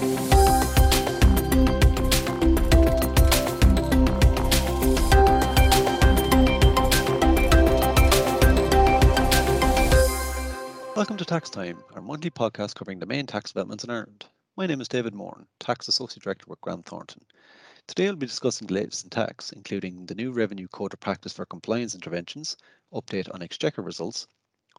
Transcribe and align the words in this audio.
Welcome 0.00 0.16
to 11.18 11.24
Tax 11.26 11.50
Time, 11.50 11.84
our 11.94 12.00
monthly 12.00 12.30
podcast 12.30 12.76
covering 12.76 12.98
the 12.98 13.04
main 13.04 13.26
tax 13.26 13.50
developments 13.50 13.84
in 13.84 13.90
Ireland. 13.90 14.24
My 14.56 14.66
name 14.66 14.80
is 14.80 14.88
David 14.88 15.12
Moran, 15.12 15.46
Tax 15.58 15.86
Associate 15.88 16.22
Director 16.22 16.46
with 16.48 16.62
Grant 16.62 16.86
Thornton. 16.86 17.22
Today 17.86 18.08
I'll 18.08 18.16
be 18.16 18.24
discussing 18.24 18.68
the 18.68 18.74
latest 18.74 19.04
in 19.04 19.10
tax, 19.10 19.52
including 19.52 20.06
the 20.06 20.14
new 20.14 20.32
Revenue 20.32 20.68
Code 20.68 20.94
of 20.94 21.00
Practice 21.00 21.34
for 21.34 21.44
Compliance 21.44 21.94
Interventions, 21.94 22.56
update 22.94 23.28
on 23.34 23.42
Exchequer 23.42 23.82
results, 23.82 24.26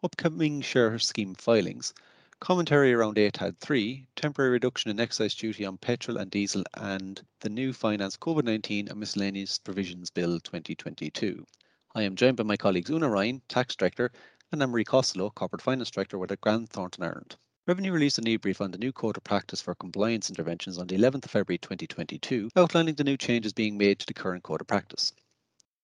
upcoming 0.03 0.61
share 0.61 0.97
scheme 0.97 1.35
filings, 1.35 1.93
commentary 2.41 2.91
around 2.91 3.17
ATAD 3.17 3.55
3, 3.59 4.07
temporary 4.15 4.49
reduction 4.49 4.89
in 4.89 4.99
excise 4.99 5.35
duty 5.35 5.63
on 5.63 5.77
petrol 5.77 6.17
and 6.17 6.31
diesel, 6.31 6.63
and 6.73 7.21
the 7.41 7.49
new 7.49 7.71
Finance 7.71 8.17
COVID 8.17 8.43
19 8.45 8.87
and 8.87 8.99
Miscellaneous 8.99 9.59
Provisions 9.59 10.09
Bill 10.09 10.39
2022. 10.39 11.45
I 11.93 12.01
am 12.01 12.15
joined 12.15 12.37
by 12.37 12.43
my 12.43 12.57
colleagues 12.57 12.89
Una 12.89 13.07
Ryan, 13.07 13.43
Tax 13.47 13.75
Director, 13.75 14.11
and 14.51 14.59
Anne-Marie 14.59 14.83
Costello, 14.83 15.29
Corporate 15.29 15.61
Finance 15.61 15.91
Director 15.91 16.17
with 16.17 16.41
Grant 16.41 16.67
Thornton 16.69 17.03
Ireland. 17.03 17.35
Revenue 17.67 17.91
released 17.91 18.17
a 18.17 18.21
new 18.21 18.39
brief 18.39 18.59
on 18.59 18.71
the 18.71 18.79
new 18.79 18.91
Code 18.91 19.17
of 19.17 19.23
Practice 19.23 19.61
for 19.61 19.75
Compliance 19.75 20.27
Interventions 20.27 20.79
on 20.79 20.87
the 20.87 20.97
11th 20.97 21.25
of 21.25 21.31
February 21.31 21.59
2022, 21.59 22.49
outlining 22.55 22.95
the 22.95 23.03
new 23.03 23.17
changes 23.17 23.53
being 23.53 23.77
made 23.77 23.99
to 23.99 24.07
the 24.07 24.15
current 24.15 24.41
Code 24.41 24.61
of 24.61 24.67
Practice. 24.67 25.13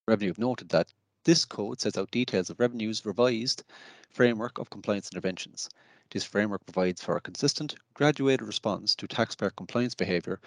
Revenue 0.08 0.32
have 0.32 0.40
noted 0.40 0.70
that 0.70 0.92
this 1.24 1.46
code 1.46 1.80
sets 1.80 2.00
out 2.00 2.10
details 2.10 2.50
of 2.50 2.60
Revenue's 2.60 3.06
revised 3.06 3.64
framework 4.10 4.58
of 4.58 4.72
compliance 4.72 5.12
interventions. 5.12 5.70
This 6.10 6.24
framework 6.24 6.66
provides 6.66 7.02
for 7.02 7.18
a 7.18 7.22
consistent, 7.22 7.76
graduated 7.94 8.48
response 8.48 8.96
to 8.96 9.08
taxpayer 9.08 9.50
compliance 9.50 9.94
behaviour, 9.94 10.40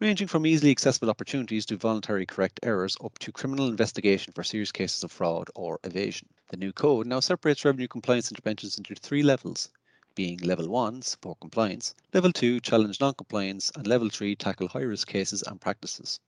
ranging 0.00 0.26
from 0.26 0.46
easily 0.46 0.70
accessible 0.70 1.10
opportunities 1.10 1.66
to 1.66 1.76
voluntary 1.76 2.24
correct 2.24 2.60
errors 2.62 2.96
up 3.04 3.18
to 3.18 3.30
criminal 3.30 3.68
investigation 3.68 4.32
for 4.32 4.42
serious 4.42 4.72
cases 4.72 5.04
of 5.04 5.12
fraud 5.12 5.50
or 5.54 5.78
evasion. 5.84 6.28
The 6.48 6.56
new 6.56 6.72
code 6.72 7.06
now 7.06 7.20
separates 7.20 7.64
revenue 7.64 7.88
compliance 7.88 8.30
interventions 8.30 8.78
into 8.78 8.94
three 8.94 9.22
levels 9.22 9.68
being 10.14 10.38
level 10.38 10.68
1 10.68 11.02
support 11.02 11.40
compliance, 11.40 11.94
level 12.14 12.32
2 12.32 12.60
challenge 12.60 13.00
non-compliance 13.00 13.70
and 13.76 13.86
level 13.86 14.08
3 14.08 14.34
tackle 14.36 14.68
high 14.68 14.80
risk 14.80 15.08
cases 15.08 15.42
and 15.42 15.60
practices. 15.60 16.20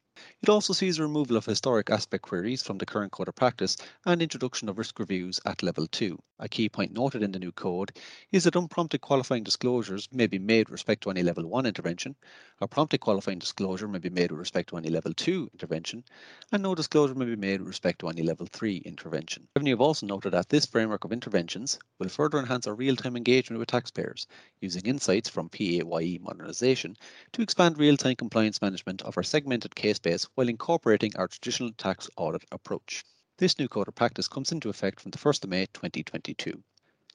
It 0.45 0.51
also 0.51 0.75
sees 0.75 1.01
removal 1.01 1.39
of 1.39 1.47
historic 1.47 1.89
aspect 1.89 2.23
queries 2.25 2.63
from 2.63 2.77
the 2.77 2.85
current 2.85 3.13
code 3.13 3.29
of 3.29 3.35
practice 3.35 3.79
and 4.05 4.21
introduction 4.21 4.69
of 4.69 4.77
risk 4.77 4.99
reviews 4.99 5.41
at 5.47 5.63
level 5.63 5.87
2. 5.87 6.19
A 6.41 6.49
key 6.49 6.69
point 6.69 6.93
noted 6.93 7.23
in 7.23 7.33
the 7.33 7.39
new 7.39 7.53
code 7.53 7.93
is 8.31 8.45
that 8.45 8.57
unprompted 8.57 9.01
qualifying 9.01 9.45
disclosures 9.45 10.09
may 10.13 10.27
be 10.27 10.39
made 10.39 10.69
with 10.69 10.73
respect 10.73 11.03
to 11.05 11.11
any 11.11 11.23
level 11.23 11.47
1 11.47 11.65
intervention, 11.65 12.15
a 12.61 12.69
prompted 12.69 13.01
qualifying 13.01 13.39
disclosure 13.39 13.89
may 13.89 14.01
be 14.01 14.11
made 14.11 14.31
with 14.31 14.41
respect 14.41 14.69
to 14.69 14.77
any 14.77 14.91
level 14.91 15.15
2 15.15 15.49
intervention, 15.53 16.05
and 16.53 16.63
no 16.63 16.75
disclosure 16.75 17.15
may 17.15 17.25
be 17.25 17.37
made 17.37 17.61
with 17.61 17.69
respect 17.69 18.01
to 18.01 18.09
any 18.09 18.23
level 18.23 18.47
3 18.53 18.79
intervention. 18.79 19.49
Revenue 19.57 19.73
have 19.73 19.81
also 19.81 20.07
noted 20.07 20.33
that 20.33 20.49
this 20.49 20.67
framework 20.67 21.05
of 21.05 21.13
interventions 21.13 21.79
will 21.99 22.09
further 22.09 22.39
enhance 22.39 22.67
our 22.67 22.75
real-time 22.75 23.17
engagement 23.17 23.61
with 23.61 23.69
taxpayers 23.69 24.27
using 24.61 24.83
insights 24.85 25.29
from 25.29 25.49
PAYE 25.49 26.19
modernisation 26.19 26.97
to 27.33 27.43
expand 27.43 27.79
real-time 27.79 28.17
compliance 28.17 28.61
management 28.61 29.01
of 29.03 29.17
our 29.17 29.23
segmented 29.23 29.75
case 29.75 30.01
base 30.05 30.29
while 30.37 30.49
incorporating 30.49 31.17
our 31.17 31.27
traditional 31.27 31.73
tax 31.73 32.09
audit 32.17 32.45
approach. 32.53 33.03
This 33.39 33.59
new 33.59 33.67
code 33.67 33.89
of 33.89 33.97
practice 33.97 34.29
comes 34.29 34.53
into 34.53 34.69
effect 34.69 35.01
from 35.01 35.11
the 35.11 35.19
1st 35.19 35.43
of 35.43 35.51
May 35.51 35.67
2022. 35.67 36.63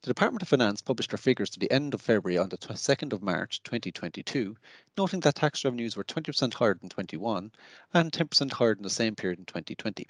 The 0.01 0.07
Department 0.09 0.41
of 0.41 0.47
Finance 0.47 0.81
published 0.81 1.11
their 1.11 1.17
figures 1.17 1.49
to 1.51 1.59
the 1.59 1.71
end 1.71 1.93
of 1.93 2.01
February 2.01 2.37
on 2.37 2.47
the 2.47 2.57
2nd 2.57 3.11
of 3.11 3.21
March 3.21 3.61
2022, 3.63 4.55
noting 4.97 5.19
that 5.19 5.35
tax 5.35 5.63
revenues 5.65 5.95
were 5.95 6.03
20% 6.03 6.53
higher 6.53 6.73
than 6.73 6.89
21 6.89 7.51
and 7.93 8.11
10% 8.11 8.51
higher 8.53 8.75
than 8.75 8.83
the 8.83 8.89
same 8.89 9.15
period 9.15 9.39
in 9.39 9.45
2020. 9.45 10.07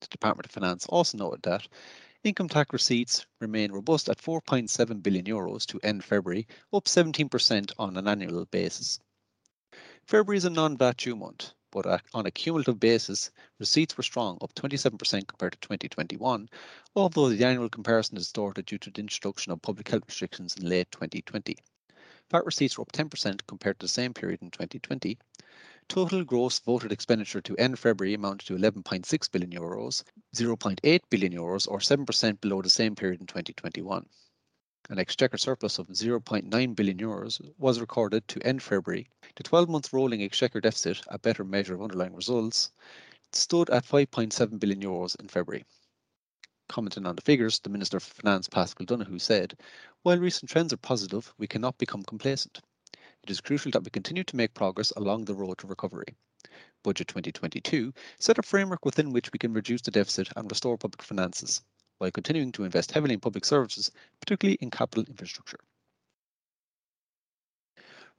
The 0.00 0.06
Department 0.06 0.46
of 0.46 0.52
Finance 0.52 0.86
also 0.86 1.18
noted 1.18 1.42
that 1.42 1.66
income 2.22 2.48
tax 2.48 2.72
receipts 2.72 3.26
remain 3.40 3.72
robust 3.72 4.08
at 4.08 4.18
4.7 4.18 5.02
billion 5.02 5.24
euros 5.24 5.66
to 5.66 5.80
end 5.82 6.04
February, 6.04 6.46
up 6.72 6.84
17% 6.84 7.72
on 7.78 7.96
an 7.96 8.06
annual 8.06 8.46
basis. 8.46 9.00
February 10.06 10.36
is 10.36 10.44
a 10.44 10.50
non-VAT 10.50 10.98
due 10.98 11.16
month, 11.16 11.52
but 11.74 11.86
uh, 11.86 11.98
on 12.14 12.24
a 12.24 12.30
cumulative 12.30 12.78
basis, 12.78 13.32
receipts 13.58 13.96
were 13.96 14.04
strong, 14.04 14.38
up 14.40 14.54
27% 14.54 15.26
compared 15.26 15.52
to 15.52 15.58
2021, 15.58 16.48
although 16.94 17.28
the 17.28 17.44
annual 17.44 17.68
comparison 17.68 18.16
is 18.16 18.22
distorted 18.22 18.64
due 18.64 18.78
to 18.78 18.92
the 18.92 19.00
introduction 19.00 19.50
of 19.50 19.60
public 19.60 19.88
health 19.88 20.04
restrictions 20.06 20.54
in 20.56 20.68
late 20.68 20.88
2020. 20.92 21.56
VAT 22.30 22.46
receipts 22.46 22.78
were 22.78 22.82
up 22.82 22.92
10% 22.92 23.40
compared 23.48 23.80
to 23.80 23.86
the 23.86 23.88
same 23.88 24.14
period 24.14 24.40
in 24.40 24.52
2020. 24.52 25.18
Total 25.88 26.22
gross 26.22 26.60
voted 26.60 26.92
expenditure 26.92 27.40
to 27.40 27.56
end 27.56 27.76
February 27.76 28.14
amounted 28.14 28.46
to 28.46 28.56
11.6 28.56 29.32
billion 29.32 29.50
euros, 29.50 30.04
0.8 30.34 31.00
billion 31.10 31.32
euros 31.32 31.66
or 31.68 31.80
7% 31.80 32.40
below 32.40 32.62
the 32.62 32.70
same 32.70 32.94
period 32.94 33.20
in 33.20 33.26
2021 33.26 34.06
an 34.90 34.98
exchequer 34.98 35.38
surplus 35.38 35.78
of 35.78 35.88
0.9 35.88 36.76
billion 36.76 36.98
euros 36.98 37.40
was 37.56 37.80
recorded 37.80 38.28
to 38.28 38.46
end 38.46 38.62
February. 38.62 39.08
The 39.34 39.42
12-month 39.42 39.94
rolling 39.94 40.22
exchequer 40.22 40.60
deficit, 40.60 41.00
a 41.08 41.18
better 41.18 41.42
measure 41.42 41.74
of 41.74 41.80
underlying 41.80 42.14
results, 42.14 42.70
stood 43.32 43.70
at 43.70 43.86
5.7 43.86 44.60
billion 44.60 44.82
euros 44.82 45.18
in 45.18 45.28
February. 45.28 45.64
Commenting 46.68 47.06
on 47.06 47.16
the 47.16 47.22
figures, 47.22 47.60
the 47.60 47.70
Minister 47.70 47.98
for 47.98 48.12
Finance 48.12 48.46
Paschal 48.46 48.84
Donohoe 48.84 49.16
said, 49.16 49.58
While 50.02 50.18
recent 50.18 50.50
trends 50.50 50.74
are 50.74 50.76
positive, 50.76 51.32
we 51.38 51.46
cannot 51.46 51.78
become 51.78 52.02
complacent. 52.02 52.60
It 53.22 53.30
is 53.30 53.40
crucial 53.40 53.70
that 53.70 53.84
we 53.84 53.90
continue 53.90 54.24
to 54.24 54.36
make 54.36 54.52
progress 54.52 54.90
along 54.98 55.24
the 55.24 55.34
road 55.34 55.56
to 55.58 55.66
recovery. 55.66 56.14
Budget 56.82 57.08
2022 57.08 57.94
set 58.18 58.36
a 58.36 58.42
framework 58.42 58.84
within 58.84 59.12
which 59.14 59.32
we 59.32 59.38
can 59.38 59.54
reduce 59.54 59.80
the 59.80 59.90
deficit 59.90 60.28
and 60.36 60.50
restore 60.50 60.76
public 60.76 61.02
finances 61.02 61.62
while 61.98 62.10
continuing 62.10 62.52
to 62.52 62.64
invest 62.64 62.92
heavily 62.92 63.14
in 63.14 63.20
public 63.20 63.44
services, 63.44 63.90
particularly 64.20 64.58
in 64.60 64.70
capital 64.70 65.04
infrastructure. 65.08 65.60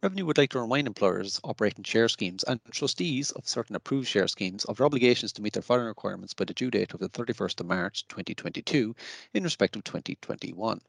Revenue 0.03 0.25
would 0.25 0.37
like 0.37 0.51
to 0.51 0.59
remind 0.59 0.87
employers 0.87 1.39
operating 1.43 1.83
share 1.83 2.09
schemes 2.09 2.43
and 2.43 2.59
trustees 2.69 3.31
of 3.31 3.47
certain 3.47 3.75
approved 3.75 4.07
share 4.07 4.27
schemes 4.27 4.63
of 4.65 4.77
their 4.77 4.85
obligations 4.85 5.31
to 5.31 5.41
meet 5.41 5.53
their 5.53 5.63
filing 5.63 5.85
requirements 5.85 6.33
by 6.33 6.45
the 6.45 6.53
due 6.53 6.69
date 6.69 6.93
of 6.93 6.99
the 6.99 7.09
31st 7.09 7.61
of 7.61 7.65
March 7.65 8.07
2022 8.09 8.95
in 9.33 9.43
respect 9.43 9.75
of 9.75 9.83
2021. 9.83 10.81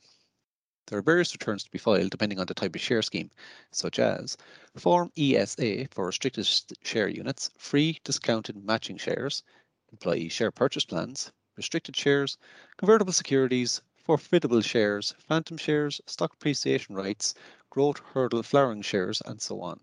There 0.89 0.99
are 0.99 1.03
various 1.03 1.33
returns 1.33 1.65
to 1.65 1.71
be 1.71 1.79
filed 1.79 2.11
depending 2.11 2.39
on 2.39 2.47
the 2.47 2.55
type 2.55 2.75
of 2.75 2.81
share 2.81 3.01
scheme, 3.01 3.31
such 3.71 3.99
as 3.99 4.37
Form 4.77 5.11
ESA 5.17 5.89
for 5.91 6.07
restricted 6.07 6.47
share 6.83 7.09
units, 7.09 7.51
free 7.57 7.99
discounted 8.05 8.63
matching 8.63 8.97
shares, 8.97 9.43
employee 9.93 10.29
share 10.29 10.51
purchase 10.51 10.85
plans, 10.85 11.33
restricted 11.57 11.97
shares, 11.97 12.39
convertible 12.77 13.13
securities, 13.13 13.81
forfeitable 13.95 14.61
shares, 14.61 15.15
phantom 15.19 15.57
shares, 15.57 16.01
stock 16.07 16.33
appreciation 16.33 16.95
rights, 16.95 17.35
growth 17.71 17.99
hurdle 17.99 18.43
flowering 18.43 18.83
shares, 18.83 19.21
and 19.27 19.43
so 19.43 19.61
on. 19.61 19.81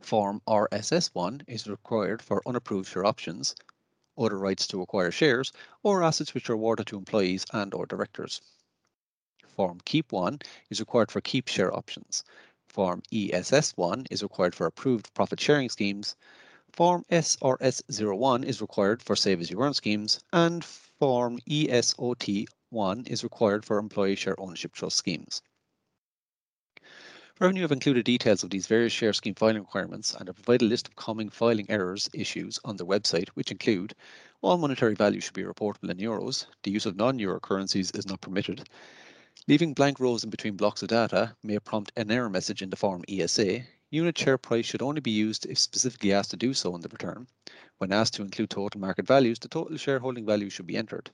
Form 0.00 0.42
RSS1 0.46 1.42
is 1.48 1.66
required 1.66 2.22
for 2.22 2.42
unapproved 2.46 2.88
share 2.88 3.04
options, 3.04 3.54
other 4.16 4.38
rights 4.38 4.66
to 4.66 4.82
acquire 4.82 5.10
shares, 5.10 5.52
or 5.82 6.02
assets 6.02 6.34
which 6.34 6.50
are 6.50 6.54
awarded 6.54 6.86
to 6.88 6.98
employees 6.98 7.44
and 7.52 7.72
or 7.72 7.86
directors. 7.86 8.40
Form 9.46 9.80
Keep 9.84 10.12
1 10.12 10.40
is 10.70 10.78
required 10.78 11.10
for 11.10 11.20
keep 11.20 11.48
share 11.48 11.74
options. 11.74 12.22
Form 12.68 13.02
ESS1 13.10 14.06
is 14.10 14.22
required 14.22 14.54
for 14.54 14.66
approved 14.66 15.12
profit 15.14 15.40
sharing 15.40 15.68
schemes, 15.68 16.16
Form 16.72 17.04
SRS01 17.10 18.44
is 18.44 18.60
required 18.60 19.02
for 19.02 19.16
Save 19.16 19.40
As 19.40 19.50
You 19.50 19.60
Earn 19.60 19.74
schemes, 19.74 20.20
and 20.32 20.64
Form 20.64 21.38
ESOT1 21.48 23.08
is 23.08 23.24
required 23.24 23.64
for 23.64 23.78
employee 23.78 24.16
share 24.16 24.38
ownership 24.38 24.72
trust 24.72 24.96
schemes. 24.96 25.42
Revenue 27.40 27.62
have 27.62 27.72
included 27.72 28.04
details 28.04 28.42
of 28.42 28.50
these 28.50 28.66
various 28.66 28.92
share 28.92 29.12
scheme 29.12 29.34
filing 29.34 29.60
requirements 29.60 30.14
and 30.14 30.28
have 30.28 30.36
provided 30.36 30.66
a 30.66 30.68
list 30.68 30.88
of 30.88 30.96
common 30.96 31.30
filing 31.30 31.70
errors 31.70 32.10
issues 32.12 32.58
on 32.64 32.76
their 32.76 32.86
website, 32.86 33.28
which 33.30 33.52
include 33.52 33.94
all 34.40 34.58
monetary 34.58 34.94
value 34.94 35.20
should 35.20 35.34
be 35.34 35.44
reportable 35.44 35.88
in 35.88 35.98
euros, 35.98 36.46
the 36.64 36.70
use 36.70 36.84
of 36.84 36.96
non-euro 36.96 37.40
currencies 37.40 37.92
is 37.92 38.06
not 38.06 38.20
permitted, 38.20 38.68
leaving 39.46 39.72
blank 39.72 40.00
rows 40.00 40.24
in 40.24 40.30
between 40.30 40.56
blocks 40.56 40.82
of 40.82 40.88
data 40.88 41.36
may 41.42 41.58
prompt 41.60 41.92
an 41.96 42.10
error 42.10 42.28
message 42.28 42.60
in 42.60 42.70
the 42.70 42.76
form 42.76 43.04
ESA, 43.08 43.62
Unit 43.90 44.18
share 44.18 44.36
price 44.36 44.66
should 44.66 44.82
only 44.82 45.00
be 45.00 45.10
used 45.10 45.46
if 45.46 45.58
specifically 45.58 46.12
asked 46.12 46.30
to 46.30 46.36
do 46.36 46.52
so 46.52 46.74
in 46.74 46.82
the 46.82 46.90
return. 46.90 47.26
When 47.78 47.90
asked 47.90 48.12
to 48.14 48.22
include 48.22 48.50
total 48.50 48.78
market 48.80 49.06
values, 49.06 49.38
the 49.38 49.48
total 49.48 49.78
shareholding 49.78 50.26
value 50.26 50.50
should 50.50 50.66
be 50.66 50.76
entered. 50.76 51.10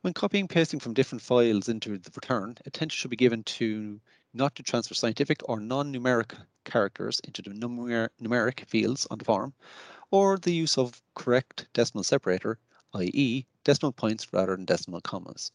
When 0.00 0.14
copying 0.14 0.44
and 0.44 0.50
pasting 0.50 0.80
from 0.80 0.94
different 0.94 1.20
files 1.20 1.68
into 1.68 1.98
the 1.98 2.10
return, 2.14 2.56
attention 2.64 2.96
should 2.96 3.10
be 3.10 3.16
given 3.16 3.42
to 3.44 4.00
not 4.32 4.54
to 4.54 4.62
transfer 4.62 4.94
scientific 4.94 5.46
or 5.46 5.60
non-numeric 5.60 6.34
characters 6.64 7.20
into 7.20 7.42
the 7.42 7.50
numer 7.50 8.08
numeric 8.22 8.66
fields 8.66 9.06
on 9.10 9.18
the 9.18 9.24
form, 9.26 9.52
or 10.10 10.38
the 10.38 10.54
use 10.54 10.78
of 10.78 11.02
correct 11.14 11.66
decimal 11.74 12.02
separator, 12.02 12.58
i.e. 12.94 13.44
decimal 13.62 13.92
points 13.92 14.32
rather 14.32 14.56
than 14.56 14.64
decimal 14.64 15.02
commas. 15.02 15.52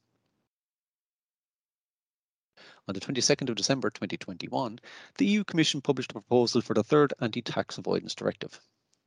On 2.91 2.93
the 2.93 2.99
22nd 2.99 3.47
of 3.47 3.55
December 3.55 3.89
2021, 3.89 4.77
the 5.17 5.25
EU 5.25 5.45
Commission 5.45 5.79
published 5.79 6.11
a 6.11 6.15
proposal 6.15 6.59
for 6.59 6.73
the 6.73 6.83
third 6.83 7.13
anti-tax 7.21 7.77
avoidance 7.77 8.13
directive. 8.13 8.59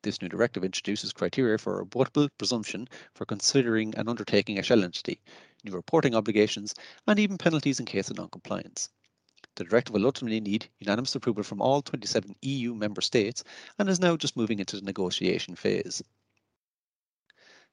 This 0.03 0.23
new 0.23 0.29
directive 0.31 0.65
introduces 0.65 1.13
criteria 1.13 1.59
for 1.59 1.79
a 1.79 1.85
rebuttable 1.85 2.31
presumption 2.39 2.89
for 3.13 3.27
considering 3.27 3.95
an 3.97 4.09
undertaking 4.09 4.59
a 4.59 4.63
shell 4.63 4.83
entity, 4.83 5.21
new 5.65 5.73
reporting 5.73 6.15
obligations, 6.15 6.75
and 7.07 7.19
even 7.19 7.37
penalties 7.37 7.79
in 7.79 7.85
case 7.85 8.09
of 8.09 8.17
non-compliance. 8.17 8.89
The 9.57 9.65
directive 9.65 9.93
will 9.93 10.07
ultimately 10.07 10.41
need 10.41 10.71
unanimous 10.81 11.15
approval 11.15 11.43
from 11.43 11.61
all 11.61 11.83
27 11.83 12.37
EU 12.41 12.75
member 12.75 13.03
states 13.03 13.45
and 13.79 13.87
is 13.91 14.01
now 14.01 14.17
just 14.17 14.35
moving 14.35 14.61
into 14.61 14.77
the 14.77 14.87
negotiation 14.87 15.57
phase. 15.57 16.03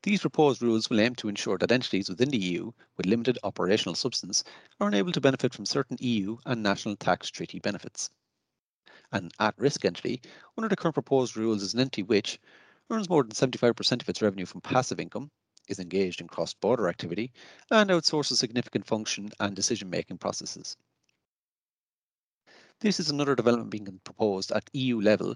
These 0.03 0.21
proposed 0.21 0.63
rules 0.63 0.89
will 0.89 0.99
aim 0.99 1.13
to 1.15 1.27
ensure 1.27 1.59
that 1.59 1.71
entities 1.71 2.09
within 2.09 2.29
the 2.29 2.37
EU 2.39 2.71
with 2.97 3.05
limited 3.05 3.37
operational 3.43 3.93
substance 3.93 4.43
are 4.79 4.87
unable 4.87 5.11
to 5.11 5.21
benefit 5.21 5.53
from 5.53 5.67
certain 5.67 5.97
EU 5.99 6.37
and 6.45 6.63
national 6.63 6.95
tax 6.95 7.29
treaty 7.29 7.59
benefits. 7.59 8.09
An 9.11 9.29
at-risk 9.39 9.85
entity, 9.85 10.21
under 10.57 10.67
the 10.67 10.75
current 10.75 10.95
proposed 10.95 11.37
rules, 11.37 11.61
is 11.61 11.75
an 11.75 11.81
entity 11.81 12.01
which 12.01 12.39
earns 12.89 13.09
more 13.09 13.21
than 13.21 13.31
75% 13.31 14.01
of 14.01 14.09
its 14.09 14.23
revenue 14.23 14.47
from 14.47 14.61
passive 14.61 14.99
income, 14.99 15.29
is 15.67 15.77
engaged 15.77 16.19
in 16.19 16.27
cross-border 16.27 16.89
activity, 16.89 17.31
and 17.69 17.91
outsources 17.91 18.37
significant 18.37 18.87
function 18.87 19.29
and 19.39 19.55
decision-making 19.55 20.17
processes. 20.17 20.77
This 22.79 22.99
is 22.99 23.11
another 23.11 23.35
development 23.35 23.69
being 23.69 23.99
proposed 24.03 24.51
at 24.51 24.67
EU 24.73 24.99
level 24.99 25.35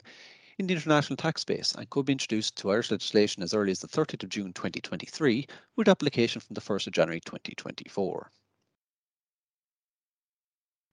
in 0.57 0.67
the 0.67 0.73
international 0.73 1.17
tax 1.17 1.41
space 1.41 1.73
and 1.77 1.89
could 1.89 2.05
be 2.05 2.13
introduced 2.13 2.55
to 2.55 2.71
Irish 2.71 2.91
legislation 2.91 3.43
as 3.43 3.53
early 3.53 3.71
as 3.71 3.79
the 3.79 3.87
30th 3.87 4.23
of 4.23 4.29
June 4.29 4.53
2023 4.53 5.47
with 5.75 5.89
application 5.89 6.39
from 6.39 6.53
the 6.53 6.61
1st 6.61 6.87
of 6.87 6.93
January 6.93 7.19
2024. 7.19 8.31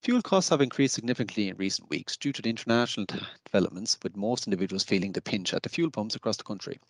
Fuel 0.02 0.22
costs 0.22 0.50
have 0.50 0.60
increased 0.60 0.94
significantly 0.94 1.48
in 1.48 1.56
recent 1.56 1.88
weeks 1.88 2.16
due 2.16 2.32
to 2.32 2.42
the 2.42 2.50
international 2.50 3.06
developments, 3.44 3.96
with 4.02 4.16
most 4.16 4.48
individuals 4.48 4.82
feeling 4.82 5.12
the 5.12 5.22
pinch 5.22 5.54
at 5.54 5.62
the 5.62 5.68
fuel 5.68 5.92
pumps 5.92 6.16
across 6.16 6.36
the 6.36 6.42
country. 6.42 6.80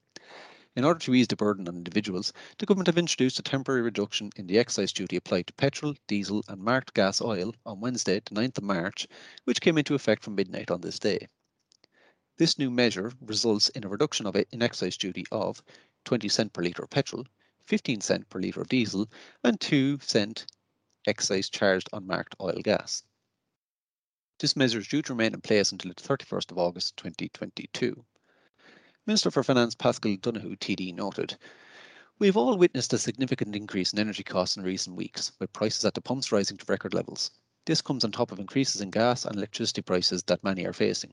In 0.75 0.85
order 0.85 1.01
to 1.01 1.15
ease 1.15 1.29
the 1.29 1.37
burden 1.37 1.69
on 1.69 1.77
individuals, 1.77 2.33
the 2.57 2.65
government 2.65 2.87
have 2.87 2.97
introduced 2.97 3.39
a 3.39 3.43
temporary 3.43 3.83
reduction 3.83 4.31
in 4.37 4.47
the 4.47 4.59
excise 4.59 4.95
duty 4.95 5.17
applied 5.17 5.47
to 5.49 5.53
petrol, 5.53 5.95
diesel 6.07 6.43
and 6.49 6.63
marked 6.63 6.95
gas 6.95 7.21
oil 7.21 7.55
on 7.67 7.81
Wednesday, 7.81 8.23
the 8.25 8.35
9th 8.35 8.57
of 8.57 8.65
March, 8.65 9.07
which 9.45 9.61
came 9.61 9.77
into 9.77 9.95
effect 9.95 10.25
from 10.25 10.35
midnight 10.35 10.71
on 10.71 10.81
this 10.81 10.99
day. 10.99 11.29
This 12.39 12.59
new 12.59 12.71
measure 12.71 13.13
results 13.21 13.69
in 13.69 13.85
a 13.85 13.89
reduction 13.89 14.27
of 14.27 14.37
it 14.37 14.49
in 14.53 14.63
excise 14.63 14.97
duty 14.97 15.27
of 15.31 15.63
20 16.05 16.29
cent 16.31 16.53
per 16.55 16.63
litre 16.63 16.83
of 16.83 16.91
petrol, 16.91 17.27
15 17.67 18.01
cent 18.01 18.29
per 18.31 18.41
litre 18.41 18.63
of 18.63 18.69
diesel 18.69 19.11
and 19.45 19.61
2 19.61 19.99
cent 20.01 20.47
excise 21.07 21.51
charged 21.51 21.91
on 21.93 22.07
marked 22.07 22.35
oil 22.41 22.61
gas. 22.63 23.05
This 24.39 24.57
measure 24.57 24.79
is 24.79 24.89
due 24.89 25.03
to 25.03 25.13
remain 25.13 25.35
in 25.35 25.43
place 25.43 25.73
until 25.73 25.91
the 25.91 25.95
31st 25.95 26.51
of 26.51 26.59
August 26.59 26.97
2022. 26.97 28.03
Minister 29.07 29.31
for 29.31 29.43
Finance 29.43 29.75
Paschal 29.75 30.17
Donohoe 30.17 30.57
TD 30.57 30.95
noted, 30.95 31.37
We 32.19 32.29
have 32.29 32.37
all 32.39 32.57
witnessed 32.57 32.95
a 32.95 32.99
significant 32.99 33.55
increase 33.55 33.93
in 33.93 33.99
energy 33.99 34.23
costs 34.23 34.57
in 34.57 34.63
recent 34.63 34.97
weeks, 34.97 35.33
with 35.39 35.53
prices 35.53 35.85
at 35.85 35.93
the 35.93 36.01
pumps 36.01 36.33
rising 36.33 36.57
to 36.57 36.65
record 36.67 36.95
levels. 36.95 37.31
This 37.67 37.83
comes 37.83 38.05
on 38.05 38.11
top 38.11 38.33
of 38.33 38.39
increases 38.39 38.81
in 38.81 38.91
gas 38.91 39.27
and 39.27 39.37
electricity 39.37 39.83
prices 39.83 40.23
that 40.23 40.43
many 40.43 40.65
are 40.65 40.73
facing. 40.73 41.13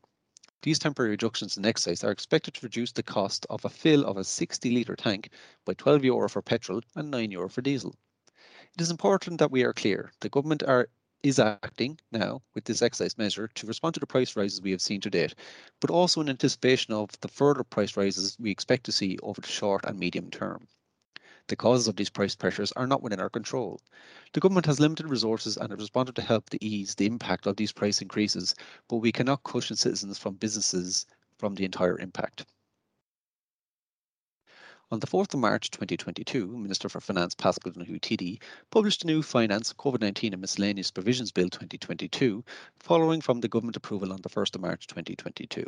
These 0.62 0.80
temporary 0.80 1.12
reductions 1.12 1.56
in 1.56 1.66
excise 1.66 2.04
are 2.04 2.12
expected 2.12 2.54
to 2.56 2.66
reduce 2.66 2.92
the 2.92 3.02
cost 3.02 3.46
of 3.50 3.64
a 3.64 3.70
fill 3.70 4.04
of 4.04 4.18
a 4.18 4.26
60 4.26 4.72
litre 4.72 4.98
tank 4.98 5.30
by 5.64 5.74
12 5.74 6.04
euro 6.04 6.28
for 6.28 6.42
petrol 6.42 6.82
and 6.96 7.10
9 7.10 7.32
euro 7.32 7.48
for 7.48 7.62
diesel. 7.62 7.96
It 8.76 8.82
is 8.82 8.92
important 8.92 9.40
that 9.40 9.52
we 9.52 9.64
are 9.64 9.72
clear. 9.72 10.12
The 10.20 10.28
government 10.28 10.64
are 10.64 10.90
is 11.24 11.40
acting 11.40 12.00
now 12.12 12.42
with 12.56 12.66
this 12.66 12.82
excise 12.82 13.18
measure 13.18 13.48
to 13.48 13.68
respond 13.68 13.94
to 13.94 14.00
the 14.00 14.08
price 14.08 14.36
rises 14.36 14.62
we 14.62 14.72
have 14.72 14.82
seen 14.82 15.02
to 15.02 15.10
date, 15.10 15.36
but 15.80 15.90
also 15.90 16.22
in 16.22 16.30
anticipation 16.30 16.94
of 16.94 17.10
the 17.22 17.28
further 17.28 17.64
price 17.64 17.96
rises 17.98 18.38
we 18.40 18.52
expect 18.52 18.86
to 18.86 18.92
see 18.92 19.18
over 19.24 19.42
the 19.42 19.48
short 19.48 19.86
and 19.86 19.98
medium 19.98 20.30
term. 20.30 20.68
The 21.50 21.56
causes 21.56 21.88
of 21.88 21.96
these 21.96 22.12
price 22.12 22.36
pressures 22.36 22.72
are 22.74 22.86
not 22.86 23.02
within 23.02 23.20
our 23.20 23.30
control. 23.32 23.82
The 24.34 24.40
government 24.40 24.68
has 24.68 24.80
limited 24.80 25.10
resources 25.10 25.58
and 25.58 25.72
has 25.72 25.80
responded 25.80 26.16
to 26.18 26.22
help 26.22 26.52
to 26.52 26.64
ease 26.64 26.94
the 26.94 27.08
impact 27.08 27.48
of 27.48 27.56
these 27.56 27.72
price 27.72 28.04
increases, 28.04 28.54
but 28.88 28.98
we 28.98 29.12
cannot 29.12 29.42
cushion 29.42 29.76
citizens 29.76 30.20
from 30.20 30.36
businesses 30.36 31.08
from 31.40 31.56
the 31.56 31.66
entire 31.66 31.98
impact. 31.98 32.46
On 34.92 35.00
the 35.00 35.08
4th 35.08 35.34
of 35.34 35.40
March 35.40 35.72
2022, 35.72 36.56
Minister 36.56 36.88
for 36.88 37.02
Finance 37.02 37.34
Donohoe 37.34 37.98
TD 37.98 38.40
published 38.70 39.04
a 39.04 39.08
new 39.08 39.24
Finance 39.24 39.74
COVID-19 39.74 40.34
and 40.34 40.42
Miscellaneous 40.42 40.92
Provisions 40.92 41.32
Bill 41.32 41.50
2022, 41.50 42.46
following 42.78 43.22
from 43.22 43.40
the 43.42 43.48
government 43.48 43.76
approval 43.76 44.14
on 44.14 44.22
the 44.22 44.30
1st 44.30 44.54
of 44.54 44.62
March 44.62 44.86
2022. 44.86 45.66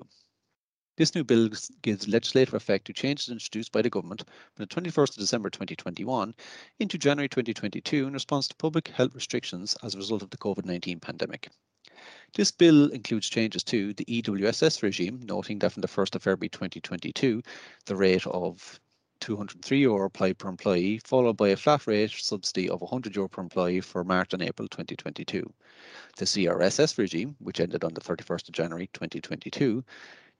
This 1.01 1.15
new 1.15 1.23
bill 1.23 1.49
gives 1.81 2.07
legislative 2.07 2.53
effect 2.53 2.85
to 2.85 2.93
changes 2.93 3.29
introduced 3.29 3.71
by 3.71 3.81
the 3.81 3.89
government 3.89 4.23
from 4.53 4.65
the 4.65 4.67
21st 4.67 5.09
of 5.09 5.15
December 5.15 5.49
2021 5.49 6.35
into 6.77 6.97
January 6.99 7.27
2022 7.27 8.05
in 8.05 8.13
response 8.13 8.47
to 8.47 8.55
public 8.57 8.89
health 8.89 9.15
restrictions 9.15 9.75
as 9.81 9.95
a 9.95 9.97
result 9.97 10.21
of 10.21 10.29
the 10.29 10.37
COVID-19 10.37 11.01
pandemic. 11.01 11.49
This 12.35 12.51
bill 12.51 12.91
includes 12.91 13.31
changes 13.31 13.63
to 13.63 13.95
the 13.95 14.05
EWSS 14.05 14.83
regime, 14.83 15.19
noting 15.23 15.57
that 15.57 15.71
from 15.71 15.81
the 15.81 15.87
1st 15.87 16.17
of 16.17 16.21
February 16.21 16.49
2022, 16.49 17.41
the 17.87 17.95
rate 17.95 18.27
of 18.27 18.79
203 19.21 19.79
euro 19.79 20.05
applied 20.05 20.37
per 20.37 20.49
employee, 20.49 20.99
followed 21.03 21.35
by 21.35 21.49
a 21.49 21.57
flat 21.57 21.87
rate 21.87 22.11
subsidy 22.11 22.69
of 22.69 22.81
100 22.81 23.15
euro 23.15 23.27
per 23.27 23.41
employee 23.41 23.81
for 23.81 24.03
March 24.03 24.33
and 24.33 24.43
April 24.43 24.67
2022. 24.67 25.51
The 26.17 26.25
CRSS 26.25 26.99
regime, 26.99 27.35
which 27.39 27.59
ended 27.59 27.83
on 27.83 27.95
the 27.95 28.01
31st 28.01 28.49
of 28.49 28.53
January 28.53 28.87
2022, 28.93 29.83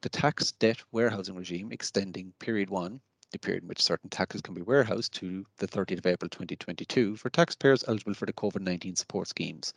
the 0.01 0.09
tax 0.09 0.51
debt 0.53 0.81
warehousing 0.91 1.35
regime 1.35 1.71
extending 1.71 2.33
period 2.39 2.69
one, 2.69 2.99
the 3.31 3.39
period 3.39 3.63
in 3.63 3.69
which 3.69 3.81
certain 3.81 4.09
taxes 4.09 4.41
can 4.41 4.53
be 4.53 4.61
warehoused 4.61 5.13
to 5.13 5.45
the 5.57 5.67
30th 5.67 5.99
of 5.99 6.05
April 6.05 6.29
2022 6.29 7.15
for 7.15 7.29
taxpayers 7.29 7.83
eligible 7.87 8.13
for 8.13 8.25
the 8.25 8.33
COVID-19 8.33 8.97
support 8.97 9.27
schemes. 9.27 9.73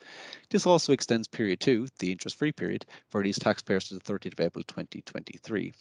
This 0.51 0.67
also 0.67 0.93
extends 0.93 1.29
period 1.29 1.61
two, 1.61 1.87
the 1.99 2.11
interest-free 2.11 2.53
period, 2.53 2.85
for 3.11 3.23
these 3.23 3.39
taxpayers 3.39 3.89
to 3.89 3.95
the 3.95 4.01
30th 4.01 4.33
of 4.33 4.41
April 4.41 4.65
2023. 4.65 5.73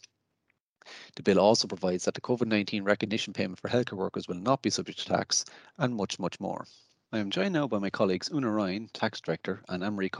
The 1.16 1.22
bill 1.22 1.40
also 1.40 1.66
provides 1.66 2.04
that 2.04 2.14
the 2.14 2.20
COVID-19 2.20 2.84
recognition 2.84 3.32
payment 3.32 3.58
for 3.58 3.70
healthcare 3.70 3.96
workers 3.96 4.28
will 4.28 4.36
not 4.36 4.60
be 4.60 4.70
subject 4.70 4.98
to 4.98 5.06
tax 5.06 5.44
and 5.78 5.96
much, 5.96 6.18
much 6.18 6.38
more. 6.38 6.66
I 7.10 7.18
am 7.18 7.30
joined 7.30 7.54
now 7.54 7.66
by 7.66 7.78
my 7.78 7.90
colleagues 7.90 8.30
Una 8.30 8.50
Ryan, 8.50 8.90
Tax 8.92 9.20
Director, 9.20 9.62
and 9.68 9.82
Anne-Marie 9.82 10.10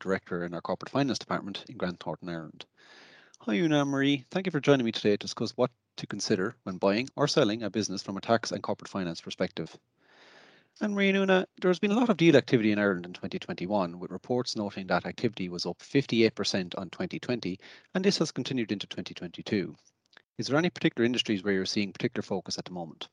Director 0.00 0.44
in 0.44 0.54
our 0.54 0.62
Corporate 0.62 0.90
Finance 0.90 1.18
Department 1.18 1.64
in 1.68 1.76
Grant 1.76 2.00
Thornton, 2.00 2.30
Ireland. 2.30 2.64
Hi 3.46 3.56
Una 3.56 3.82
Anne-Marie, 3.82 4.24
thank 4.30 4.46
you 4.46 4.50
for 4.50 4.58
joining 4.58 4.86
me 4.86 4.92
today 4.92 5.10
to 5.10 5.16
discuss 5.18 5.50
what 5.50 5.70
to 5.98 6.06
consider 6.06 6.56
when 6.62 6.78
buying 6.78 7.10
or 7.14 7.28
selling 7.28 7.62
a 7.62 7.68
business 7.68 8.02
from 8.02 8.16
a 8.16 8.20
tax 8.22 8.52
and 8.52 8.62
corporate 8.62 8.88
finance 8.88 9.20
perspective. 9.20 9.76
Anne 10.80 10.94
Marie 10.94 11.10
and 11.10 11.18
Una, 11.18 11.46
there 11.60 11.68
has 11.68 11.78
been 11.78 11.90
a 11.90 11.94
lot 11.94 12.08
of 12.08 12.16
deal 12.16 12.36
activity 12.36 12.72
in 12.72 12.78
Ireland 12.78 13.04
in 13.04 13.12
2021, 13.12 13.98
with 13.98 14.10
reports 14.10 14.56
noting 14.56 14.86
that 14.86 15.04
activity 15.04 15.50
was 15.50 15.66
up 15.66 15.78
58% 15.80 16.72
on 16.78 16.88
2020, 16.88 17.60
and 17.94 18.02
this 18.02 18.16
has 18.16 18.32
continued 18.32 18.72
into 18.72 18.86
2022. 18.86 19.76
Is 20.38 20.46
there 20.46 20.56
any 20.56 20.70
particular 20.70 21.04
industries 21.04 21.44
where 21.44 21.52
you're 21.52 21.66
seeing 21.66 21.92
particular 21.92 22.22
focus 22.22 22.56
at 22.56 22.64
the 22.64 22.72
moment? 22.72 23.08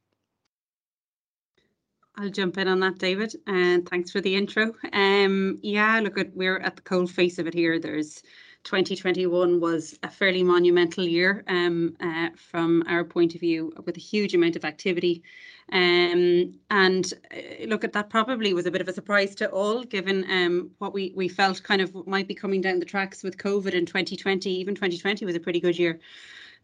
I'll 2.16 2.30
jump 2.30 2.58
in 2.58 2.70
on 2.70 2.80
that, 2.80 3.00
David, 3.00 3.36
and 3.48 3.88
thanks 3.88 4.12
for 4.12 4.22
the 4.22 4.36
intro. 4.36 4.76
Um, 4.94 5.60
yeah, 5.62 6.00
look, 6.00 6.18
at, 6.18 6.34
we're 6.34 6.60
at 6.60 6.78
the 6.78 6.84
cold 6.84 7.12
face 7.12 7.38
of 7.38 7.48
it 7.48 7.54
here. 7.54 7.80
There's 7.80 8.24
2021 8.64 9.60
was 9.60 9.98
a 10.04 10.10
fairly 10.10 10.44
monumental 10.44 11.04
year 11.04 11.44
um, 11.48 11.96
uh, 12.00 12.30
from 12.36 12.84
our 12.88 13.04
point 13.04 13.34
of 13.34 13.42
view, 13.42 13.74
with 13.86 13.98
a 13.98 14.00
huge 14.00 14.34
amount 14.36 14.56
of 14.56 14.66
activity. 14.66 15.24
Um, 15.72 16.60
and 16.70 17.14
uh, 17.34 17.66
look 17.66 17.84
at 17.84 17.94
that 17.94 18.10
probably 18.10 18.54
was 18.54 18.66
a 18.66 18.72
bit 18.72 18.82
of 18.82 18.88
a 18.88 18.94
surprise 18.94 19.36
to 19.36 19.50
all, 19.50 19.84
given 19.84 20.26
um, 20.30 20.72
what 20.80 20.94
we 20.94 21.14
we 21.16 21.28
felt 21.28 21.64
kind 21.64 21.82
of 21.82 22.08
might 22.08 22.28
be 22.28 22.36
coming 22.36 22.62
down 22.62 22.80
the 22.80 22.86
tracks 22.86 23.24
with 23.24 23.38
COVID 23.38 23.74
in 23.74 23.86
2020. 23.86 24.50
Even 24.50 24.76
2020 24.76 25.26
was 25.26 25.36
a 25.36 25.40
pretty 25.40 25.60
good 25.60 25.78
year. 25.80 26.00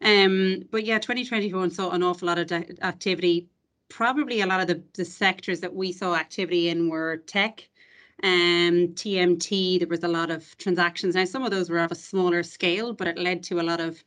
Um, 0.02 0.64
but 0.70 0.84
yeah, 0.84 0.98
2021 0.98 1.70
saw 1.70 1.90
an 1.90 2.02
awful 2.02 2.28
lot 2.28 2.38
of 2.38 2.52
activity. 2.52 3.48
Probably 3.88 4.42
a 4.42 4.46
lot 4.46 4.60
of 4.60 4.66
the, 4.66 4.82
the 4.94 5.04
sectors 5.04 5.60
that 5.60 5.74
we 5.74 5.92
saw 5.92 6.14
activity 6.14 6.68
in 6.68 6.88
were 6.88 7.16
tech, 7.16 7.68
um, 8.22 8.88
TMT. 8.94 9.78
There 9.78 9.88
was 9.88 10.04
a 10.04 10.08
lot 10.08 10.30
of 10.30 10.56
transactions. 10.58 11.14
Now, 11.14 11.24
some 11.24 11.44
of 11.44 11.50
those 11.50 11.70
were 11.70 11.78
of 11.78 11.92
a 11.92 11.96
smaller 11.96 12.42
scale, 12.42 12.92
but 12.92 13.08
it 13.08 13.18
led 13.18 13.42
to 13.44 13.60
a 13.60 13.62
lot 13.62 13.80
of 13.80 14.02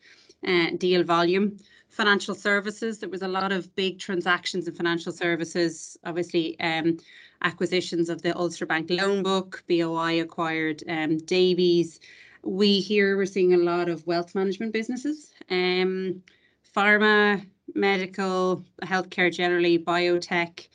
uh, 0.48 0.72
deal 0.78 1.04
volume. 1.04 1.58
Financial 1.90 2.34
services, 2.34 3.00
there 3.00 3.10
was 3.10 3.22
a 3.22 3.28
lot 3.28 3.52
of 3.52 3.74
big 3.76 4.00
transactions 4.00 4.68
in 4.68 4.74
financial 4.74 5.12
services. 5.12 5.98
Obviously, 6.06 6.60
um, 6.60 6.98
acquisitions 7.42 8.10
of 8.10 8.22
the 8.22 8.36
Ulster 8.38 8.66
Bank 8.66 8.90
loan 8.90 9.24
book, 9.24 9.64
BOI 9.68 10.22
acquired 10.22 10.84
um, 10.88 11.18
Davy's. 11.18 12.00
We 12.44 12.80
here 12.80 13.18
we're 13.18 13.26
seeing 13.26 13.54
a 13.54 13.58
lot 13.58 13.90
of 13.90 14.08
wealth 14.08 14.34
management 14.34 14.74
businesses, 14.74 15.34
um, 15.50 16.24
pharma, 16.76 17.46
medical, 17.76 18.66
healthcare 18.84 19.32
generally, 19.32 19.78
biotech, 19.78 20.68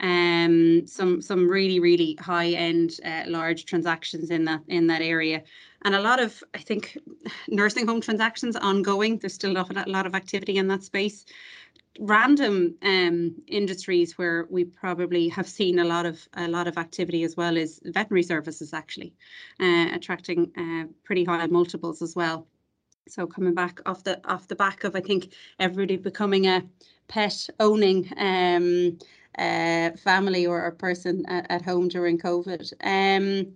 Um, 0.00 0.86
some 0.86 1.20
some 1.20 1.48
really 1.48 1.78
really 1.78 2.16
high 2.20 2.50
end 2.50 2.98
uh, 3.04 3.24
large 3.26 3.66
transactions 3.66 4.30
in 4.30 4.44
that 4.46 4.62
in 4.68 4.86
that 4.88 5.02
area, 5.02 5.42
and 5.82 5.94
a 5.94 6.00
lot 6.00 6.18
of 6.20 6.42
I 6.54 6.58
think 6.58 6.98
nursing 7.48 7.86
home 7.86 8.00
transactions 8.00 8.56
ongoing. 8.56 9.18
There's 9.18 9.34
still 9.34 9.56
a 9.56 9.84
lot 9.86 10.06
of 10.06 10.14
activity 10.14 10.56
in 10.56 10.68
that 10.68 10.82
space 10.82 11.24
random 12.00 12.74
um, 12.82 13.34
industries 13.46 14.16
where 14.16 14.46
we 14.50 14.64
probably 14.64 15.28
have 15.28 15.48
seen 15.48 15.78
a 15.78 15.84
lot 15.84 16.06
of 16.06 16.26
a 16.34 16.48
lot 16.48 16.66
of 16.66 16.78
activity 16.78 17.22
as 17.22 17.36
well 17.36 17.56
is 17.56 17.80
veterinary 17.84 18.22
services 18.22 18.72
actually 18.72 19.14
uh, 19.60 19.88
attracting 19.92 20.50
uh, 20.56 20.84
pretty 21.04 21.24
high 21.24 21.46
multiples 21.46 22.02
as 22.02 22.16
well. 22.16 22.46
So 23.08 23.26
coming 23.26 23.54
back 23.54 23.80
off 23.84 24.04
the 24.04 24.20
off 24.26 24.48
the 24.48 24.56
back 24.56 24.84
of 24.84 24.96
I 24.96 25.00
think 25.00 25.32
everybody 25.58 25.96
becoming 25.96 26.46
a 26.46 26.62
pet 27.08 27.48
owning 27.60 28.10
um, 28.16 28.98
uh, 29.38 29.90
family 29.96 30.46
or 30.46 30.66
a 30.66 30.72
person 30.72 31.24
at, 31.26 31.46
at 31.50 31.62
home 31.62 31.88
during 31.88 32.18
COVID. 32.18 32.72
Um, 32.82 33.54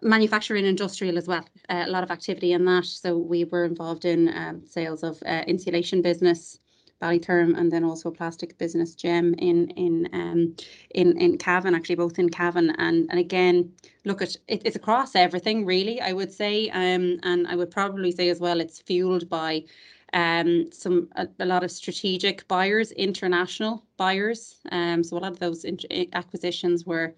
manufacturing 0.00 0.64
industrial 0.64 1.18
as 1.18 1.26
well 1.26 1.44
uh, 1.68 1.84
a 1.86 1.90
lot 1.90 2.04
of 2.04 2.10
activity 2.10 2.52
in 2.52 2.64
that. 2.64 2.84
So 2.84 3.18
we 3.18 3.44
were 3.44 3.64
involved 3.64 4.04
in 4.04 4.28
um, 4.28 4.64
sales 4.64 5.02
of 5.02 5.20
uh, 5.26 5.42
insulation 5.46 6.02
business 6.02 6.60
Ballytherm 7.00 7.56
and 7.56 7.70
then 7.70 7.84
also 7.84 8.10
plastic 8.10 8.58
business 8.58 8.94
gem 8.94 9.34
in 9.34 9.70
in 9.70 10.08
um 10.12 10.56
in 10.90 11.16
in 11.18 11.38
Cavan 11.38 11.74
actually 11.74 11.94
both 11.94 12.18
in 12.18 12.28
Cavan. 12.28 12.70
And 12.78 13.06
and 13.10 13.18
again 13.20 13.72
look 14.04 14.20
at 14.22 14.36
it, 14.48 14.62
it's 14.64 14.76
across 14.76 15.14
everything 15.14 15.64
really 15.64 16.00
I 16.00 16.12
would 16.12 16.32
say. 16.32 16.68
Um 16.70 17.18
and 17.22 17.46
I 17.46 17.54
would 17.54 17.70
probably 17.70 18.10
say 18.10 18.28
as 18.30 18.40
well 18.40 18.60
it's 18.60 18.80
fueled 18.80 19.28
by 19.28 19.64
um 20.12 20.70
some 20.72 21.08
a, 21.16 21.28
a 21.40 21.46
lot 21.46 21.62
of 21.64 21.70
strategic 21.70 22.46
buyers 22.48 22.92
international 22.92 23.84
buyers 23.96 24.56
um 24.72 25.04
so 25.04 25.16
a 25.16 25.18
lot 25.18 25.32
of 25.32 25.38
those 25.38 25.64
acquisitions 26.12 26.84
were 26.86 27.14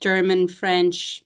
German 0.00 0.48
French 0.48 1.24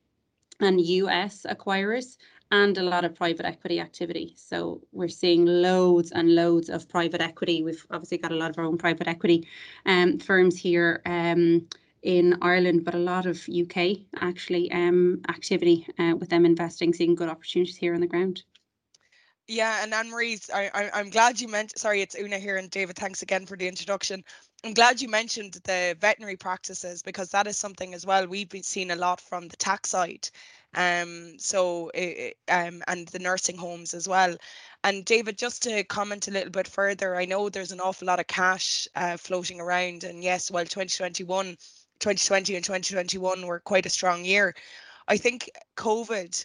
and 0.60 0.80
US 0.80 1.46
acquirers 1.48 2.16
and 2.52 2.76
a 2.78 2.82
lot 2.82 3.04
of 3.04 3.14
private 3.14 3.46
equity 3.46 3.78
activity. 3.80 4.34
So 4.36 4.80
we're 4.92 5.08
seeing 5.08 5.46
loads 5.46 6.10
and 6.10 6.34
loads 6.34 6.68
of 6.68 6.88
private 6.88 7.20
equity. 7.20 7.62
We've 7.62 7.84
obviously 7.90 8.18
got 8.18 8.32
a 8.32 8.36
lot 8.36 8.50
of 8.50 8.58
our 8.58 8.64
own 8.64 8.76
private 8.76 9.06
equity 9.06 9.46
um, 9.86 10.18
firms 10.18 10.58
here 10.58 11.00
um, 11.06 11.68
in 12.02 12.36
Ireland, 12.42 12.84
but 12.84 12.94
a 12.94 12.98
lot 12.98 13.26
of 13.26 13.46
UK 13.48 13.98
actually 14.20 14.70
um, 14.72 15.20
activity 15.28 15.86
uh, 15.98 16.14
with 16.18 16.28
them 16.28 16.44
investing, 16.44 16.92
seeing 16.92 17.14
good 17.14 17.28
opportunities 17.28 17.76
here 17.76 17.94
on 17.94 18.00
the 18.00 18.06
ground. 18.06 18.42
Yeah, 19.50 19.82
and 19.82 19.92
Anne 19.92 20.10
Marie, 20.10 20.38
I, 20.54 20.90
I'm 20.94 21.10
glad 21.10 21.40
you 21.40 21.48
meant. 21.48 21.76
Sorry, 21.76 22.02
it's 22.02 22.14
Una 22.14 22.38
here, 22.38 22.56
and 22.56 22.70
David. 22.70 22.94
Thanks 22.94 23.22
again 23.22 23.46
for 23.46 23.56
the 23.56 23.66
introduction. 23.66 24.22
I'm 24.62 24.74
glad 24.74 25.00
you 25.00 25.08
mentioned 25.08 25.54
the 25.64 25.96
veterinary 25.98 26.36
practices 26.36 27.02
because 27.02 27.30
that 27.30 27.48
is 27.48 27.56
something 27.58 27.92
as 27.92 28.06
well 28.06 28.28
we've 28.28 28.48
been 28.48 28.62
seeing 28.62 28.92
a 28.92 28.96
lot 28.96 29.20
from 29.20 29.48
the 29.48 29.56
tax 29.56 29.90
side 29.90 30.28
um 30.74 31.32
so 31.38 31.90
um 32.48 32.82
and 32.86 33.08
the 33.08 33.18
nursing 33.18 33.56
homes 33.56 33.94
as 33.94 34.06
well 34.06 34.36
and 34.84 35.04
david 35.06 35.38
just 35.38 35.62
to 35.62 35.82
comment 35.84 36.28
a 36.28 36.30
little 36.30 36.50
bit 36.50 36.68
further 36.68 37.16
i 37.16 37.24
know 37.24 37.48
there's 37.48 37.72
an 37.72 37.80
awful 37.80 38.06
lot 38.06 38.20
of 38.20 38.26
cash 38.26 38.86
uh, 38.96 39.16
floating 39.16 39.60
around 39.60 40.04
and 40.04 40.22
yes 40.22 40.50
while 40.50 40.64
2021 40.64 41.56
2020 42.00 42.54
and 42.54 42.64
2021 42.64 43.46
were 43.46 43.60
quite 43.60 43.86
a 43.86 43.90
strong 43.90 44.24
year 44.24 44.54
i 45.08 45.16
think 45.16 45.50
covid 45.76 46.44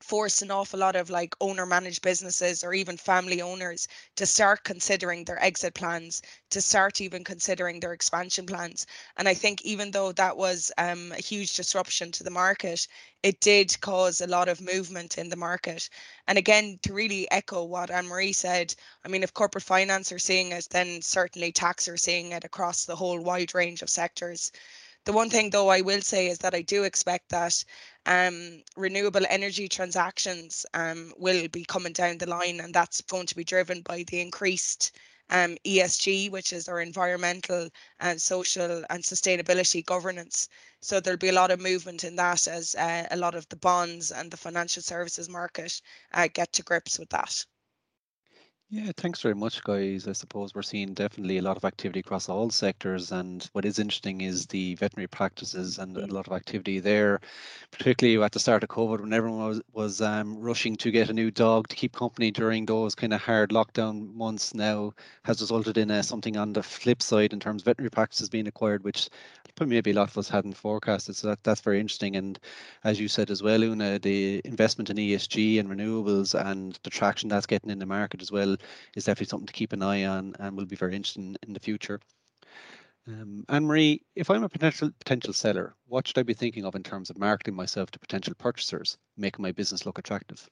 force 0.00 0.42
an 0.42 0.50
awful 0.50 0.78
lot 0.78 0.96
of 0.96 1.10
like 1.10 1.34
owner 1.40 1.66
managed 1.66 2.02
businesses 2.02 2.62
or 2.62 2.72
even 2.72 2.96
family 2.96 3.42
owners 3.42 3.88
to 4.16 4.26
start 4.26 4.62
considering 4.64 5.24
their 5.24 5.42
exit 5.42 5.74
plans 5.74 6.22
to 6.50 6.60
start 6.60 7.00
even 7.00 7.24
considering 7.24 7.80
their 7.80 7.92
expansion 7.92 8.46
plans. 8.46 8.86
And 9.16 9.28
i 9.28 9.34
think 9.34 9.62
even 9.62 9.90
though 9.90 10.12
that 10.12 10.36
was 10.36 10.70
um, 10.78 11.12
a 11.12 11.20
huge 11.20 11.56
disruption 11.56 12.12
to 12.12 12.24
the 12.24 12.30
market 12.30 12.86
it 13.22 13.40
did 13.40 13.80
cause 13.80 14.20
a 14.20 14.26
lot 14.28 14.48
of 14.48 14.60
movement 14.60 15.18
in 15.18 15.28
the 15.28 15.36
market. 15.36 15.90
And 16.28 16.38
again 16.38 16.78
to 16.82 16.92
really 16.92 17.28
echo 17.30 17.64
what 17.64 17.90
anne-marie 17.90 18.32
said 18.32 18.74
i 19.04 19.08
mean 19.08 19.22
if 19.22 19.34
corporate 19.34 19.64
finance 19.64 20.12
are 20.12 20.18
seeing 20.18 20.52
it 20.52 20.68
then 20.70 21.02
certainly 21.02 21.52
tax 21.52 21.88
are 21.88 21.96
seeing 21.96 22.32
it 22.32 22.44
across 22.44 22.84
the 22.84 22.96
whole 22.96 23.20
wide 23.20 23.54
range 23.54 23.82
of 23.82 23.90
sectors 23.90 24.52
the 25.08 25.14
one 25.14 25.30
thing, 25.30 25.48
though, 25.48 25.68
I 25.70 25.80
will 25.80 26.02
say 26.02 26.28
is 26.28 26.36
that 26.40 26.54
I 26.54 26.60
do 26.60 26.84
expect 26.84 27.30
that 27.30 27.64
um, 28.04 28.62
renewable 28.76 29.24
energy 29.30 29.66
transactions 29.66 30.66
um, 30.74 31.14
will 31.16 31.48
be 31.48 31.64
coming 31.64 31.94
down 31.94 32.18
the 32.18 32.28
line, 32.28 32.60
and 32.60 32.74
that's 32.74 33.00
going 33.00 33.24
to 33.28 33.34
be 33.34 33.42
driven 33.42 33.80
by 33.80 34.02
the 34.02 34.20
increased 34.20 34.92
um, 35.30 35.56
ESG, 35.64 36.30
which 36.30 36.52
is 36.52 36.68
our 36.68 36.82
environmental 36.82 37.70
and 38.00 38.20
social 38.20 38.84
and 38.90 39.02
sustainability 39.02 39.82
governance. 39.82 40.50
So 40.82 41.00
there'll 41.00 41.16
be 41.16 41.30
a 41.30 41.40
lot 41.40 41.52
of 41.52 41.58
movement 41.58 42.04
in 42.04 42.14
that 42.16 42.46
as 42.46 42.74
uh, 42.74 43.06
a 43.10 43.16
lot 43.16 43.34
of 43.34 43.48
the 43.48 43.56
bonds 43.56 44.12
and 44.12 44.30
the 44.30 44.36
financial 44.36 44.82
services 44.82 45.30
market 45.30 45.80
uh, 46.12 46.28
get 46.30 46.52
to 46.52 46.62
grips 46.62 46.98
with 46.98 47.08
that. 47.08 47.46
Yeah, 48.70 48.92
thanks 48.98 49.22
very 49.22 49.34
much, 49.34 49.62
guys. 49.64 50.06
I 50.06 50.12
suppose 50.12 50.54
we're 50.54 50.60
seeing 50.60 50.92
definitely 50.92 51.38
a 51.38 51.42
lot 51.42 51.56
of 51.56 51.64
activity 51.64 52.00
across 52.00 52.28
all 52.28 52.50
sectors. 52.50 53.12
And 53.12 53.42
what 53.54 53.64
is 53.64 53.78
interesting 53.78 54.20
is 54.20 54.44
the 54.46 54.74
veterinary 54.74 55.06
practices 55.08 55.78
and 55.78 55.96
a 55.96 56.06
lot 56.06 56.26
of 56.26 56.34
activity 56.34 56.78
there, 56.78 57.18
particularly 57.70 58.22
at 58.22 58.32
the 58.32 58.38
start 58.40 58.62
of 58.62 58.68
COVID 58.68 59.00
when 59.00 59.14
everyone 59.14 59.48
was, 59.48 59.62
was 59.72 60.02
um, 60.02 60.38
rushing 60.38 60.76
to 60.76 60.90
get 60.90 61.08
a 61.08 61.14
new 61.14 61.30
dog 61.30 61.68
to 61.68 61.76
keep 61.76 61.94
company 61.94 62.30
during 62.30 62.66
those 62.66 62.94
kind 62.94 63.14
of 63.14 63.22
hard 63.22 63.52
lockdown 63.52 64.12
months 64.14 64.52
now 64.52 64.92
has 65.24 65.40
resulted 65.40 65.78
in 65.78 65.90
uh, 65.90 66.02
something 66.02 66.36
on 66.36 66.52
the 66.52 66.62
flip 66.62 67.00
side 67.00 67.32
in 67.32 67.40
terms 67.40 67.62
of 67.62 67.66
veterinary 67.66 67.90
practices 67.90 68.28
being 68.28 68.48
acquired, 68.48 68.84
which 68.84 69.08
maybe 69.66 69.90
a 69.90 69.94
lot 69.94 70.08
of 70.10 70.18
us 70.18 70.28
hadn't 70.28 70.56
forecasted. 70.56 71.16
So 71.16 71.28
that, 71.28 71.42
that's 71.42 71.60
very 71.62 71.80
interesting. 71.80 72.16
And 72.16 72.38
as 72.84 73.00
you 73.00 73.08
said 73.08 73.30
as 73.30 73.42
well, 73.42 73.62
Una, 73.64 73.98
the 73.98 74.40
investment 74.44 74.90
in 74.90 74.98
ESG 74.98 75.58
and 75.58 75.68
renewables 75.68 76.34
and 76.38 76.78
the 76.84 76.90
traction 76.90 77.28
that's 77.28 77.46
getting 77.46 77.70
in 77.70 77.78
the 77.80 77.86
market 77.86 78.22
as 78.22 78.30
well 78.30 78.57
is 78.96 79.04
definitely 79.04 79.26
something 79.26 79.46
to 79.46 79.52
keep 79.52 79.72
an 79.72 79.82
eye 79.82 80.04
on 80.04 80.34
and 80.38 80.56
will 80.56 80.66
be 80.66 80.76
very 80.76 80.94
interesting 80.94 81.36
in 81.46 81.52
the 81.52 81.60
future. 81.60 82.00
Um, 83.06 83.44
Anne 83.48 83.64
Marie, 83.64 84.02
if 84.16 84.28
I'm 84.30 84.44
a 84.44 84.48
potential 84.48 84.90
potential 84.98 85.32
seller, 85.32 85.74
what 85.86 86.06
should 86.06 86.18
I 86.18 86.22
be 86.22 86.34
thinking 86.34 86.66
of 86.66 86.74
in 86.74 86.82
terms 86.82 87.08
of 87.08 87.18
marketing 87.18 87.54
myself 87.54 87.90
to 87.92 87.98
potential 87.98 88.34
purchasers, 88.36 88.98
making 89.16 89.42
my 89.42 89.52
business 89.52 89.86
look 89.86 89.98
attractive? 89.98 90.48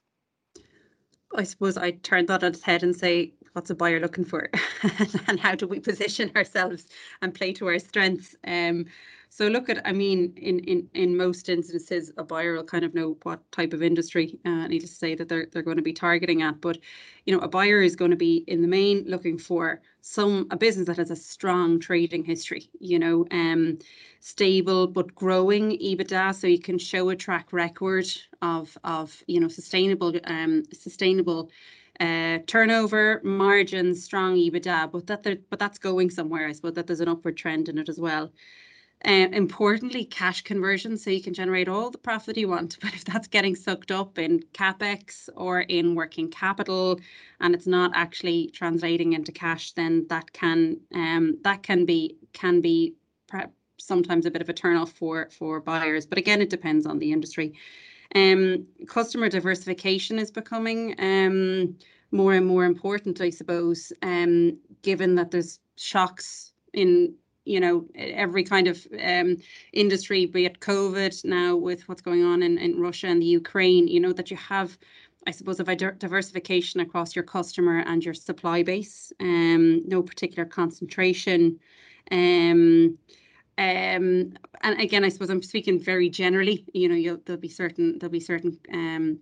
I 1.35 1.43
suppose 1.43 1.77
I 1.77 1.91
turn 1.91 2.25
that 2.27 2.43
on 2.43 2.51
its 2.51 2.63
head 2.63 2.83
and 2.83 2.95
say, 2.95 3.33
what's 3.53 3.69
a 3.69 3.75
buyer 3.75 3.99
looking 3.99 4.25
for, 4.25 4.49
and 5.27 5.39
how 5.39 5.55
do 5.55 5.67
we 5.67 5.79
position 5.79 6.31
ourselves 6.35 6.87
and 7.21 7.33
play 7.33 7.53
to 7.53 7.67
our 7.67 7.79
strengths? 7.79 8.35
Um, 8.45 8.85
so 9.29 9.47
look 9.47 9.69
at, 9.69 9.85
I 9.85 9.91
mean, 9.93 10.33
in 10.37 10.59
in 10.59 10.89
in 10.93 11.17
most 11.17 11.49
instances, 11.49 12.11
a 12.17 12.23
buyer 12.23 12.53
will 12.53 12.63
kind 12.63 12.85
of 12.85 12.93
know 12.93 13.17
what 13.23 13.39
type 13.51 13.73
of 13.73 13.83
industry, 13.83 14.39
uh, 14.45 14.67
needless 14.67 14.91
to 14.91 14.97
say, 14.97 15.15
that 15.15 15.29
they're 15.29 15.47
they're 15.51 15.61
going 15.61 15.77
to 15.77 15.83
be 15.83 15.93
targeting 15.93 16.41
at. 16.41 16.61
But 16.61 16.77
you 17.25 17.35
know, 17.35 17.41
a 17.43 17.47
buyer 17.47 17.81
is 17.81 17.95
going 17.95 18.11
to 18.11 18.17
be 18.17 18.43
in 18.47 18.61
the 18.61 18.67
main 18.67 19.03
looking 19.05 19.37
for 19.37 19.81
some 20.01 20.47
a 20.51 20.57
business 20.57 20.87
that 20.87 20.97
has 20.97 21.11
a 21.11 21.15
strong 21.15 21.79
trading 21.79 22.23
history. 22.23 22.69
You 22.79 22.99
know, 22.99 23.25
um, 23.31 23.79
stable 24.21 24.87
but 24.87 25.13
growing 25.15 25.71
EBITDA, 25.79 26.33
so 26.35 26.47
you 26.47 26.59
can 26.59 26.77
show 26.79 27.09
a 27.09 27.15
track 27.15 27.53
record 27.53 28.07
of 28.41 28.77
of 28.83 29.23
you 29.27 29.39
know 29.39 29.47
sustainable 29.47 30.13
um 30.25 30.63
sustainable 30.73 31.51
uh, 31.99 32.37
turnover, 32.45 33.21
margins, 33.23 34.03
strong 34.03 34.35
EBITDA, 34.35 34.91
but 34.91 35.07
that 35.07 35.49
but 35.49 35.59
that's 35.59 35.79
going 35.79 36.09
somewhere. 36.09 36.47
I 36.47 36.51
suppose 36.53 36.73
that 36.73 36.87
there's 36.87 36.99
an 37.01 37.07
upward 37.07 37.37
trend 37.37 37.69
in 37.69 37.77
it 37.77 37.89
as 37.89 37.99
well. 37.99 38.31
Uh, 39.05 39.27
importantly, 39.31 40.03
cash 40.03 40.41
conversion, 40.41 40.97
so 40.97 41.11
you 41.11 41.21
can 41.21 41.33
generate 41.33 41.67
all 41.67 41.91
the 41.91 41.97
profit 41.99 42.35
you 42.35 42.47
want. 42.47 42.77
But 42.81 42.95
if 42.95 43.05
that's 43.05 43.27
getting 43.27 43.55
sucked 43.55 43.91
up 43.91 44.17
in 44.17 44.43
capex 44.53 45.29
or 45.35 45.61
in 45.61 45.93
working 45.93 46.29
capital, 46.31 46.99
and 47.39 47.53
it's 47.53 47.67
not 47.67 47.91
actually 47.93 48.49
translating 48.53 49.13
into 49.13 49.31
cash, 49.31 49.73
then 49.73 50.07
that 50.09 50.33
can 50.33 50.79
um, 50.95 51.37
that 51.43 51.61
can 51.61 51.85
be 51.85 52.17
can 52.33 52.59
be 52.59 52.95
sometimes 53.79 54.25
a 54.25 54.31
bit 54.31 54.41
of 54.41 54.49
a 54.49 54.53
turnoff 54.53 54.89
for 54.89 55.29
for 55.31 55.59
buyers. 55.59 56.05
But 56.05 56.17
again, 56.17 56.41
it 56.41 56.49
depends 56.49 56.85
on 56.85 56.97
the 56.99 57.11
industry. 57.11 57.53
Um, 58.15 58.65
customer 58.87 59.29
diversification 59.29 60.17
is 60.17 60.31
becoming 60.31 60.95
um, 60.99 61.77
more 62.11 62.33
and 62.33 62.45
more 62.45 62.65
important, 62.65 63.21
I 63.21 63.29
suppose, 63.29 63.91
um, 64.01 64.57
given 64.81 65.15
that 65.15 65.31
there's 65.31 65.59
shocks 65.75 66.53
in 66.73 67.13
you 67.47 67.59
know 67.59 67.85
every 67.95 68.43
kind 68.43 68.67
of 68.67 68.85
um, 69.01 69.37
industry, 69.73 70.25
be 70.25 70.45
it 70.45 70.59
COVID 70.59 71.23
now 71.25 71.55
with 71.55 71.87
what's 71.87 72.01
going 72.01 72.23
on 72.23 72.43
in, 72.43 72.57
in 72.57 72.79
Russia 72.79 73.07
and 73.07 73.21
the 73.21 73.25
Ukraine, 73.25 73.87
you 73.87 73.99
know 73.99 74.13
that 74.13 74.29
you 74.29 74.37
have, 74.37 74.77
I 75.25 75.31
suppose, 75.31 75.59
a 75.59 75.63
diversification 75.63 76.79
across 76.81 77.15
your 77.15 77.23
customer 77.23 77.79
and 77.79 78.03
your 78.03 78.13
supply 78.13 78.63
base. 78.63 79.13
Um, 79.19 79.87
no 79.87 80.03
particular 80.03 80.45
concentration. 80.45 81.59
Um, 82.11 82.97
um, 83.57 84.33
and 84.61 84.79
again, 84.79 85.03
I 85.03 85.09
suppose 85.09 85.29
I'm 85.29 85.41
speaking 85.41 85.79
very 85.79 86.09
generally. 86.09 86.65
You 86.73 86.89
know, 86.89 87.21
there'll 87.25 87.41
be 87.41 87.49
certain 87.49 87.97
there'll 87.97 88.11
be 88.11 88.19
certain 88.19 88.59
um, 88.71 89.19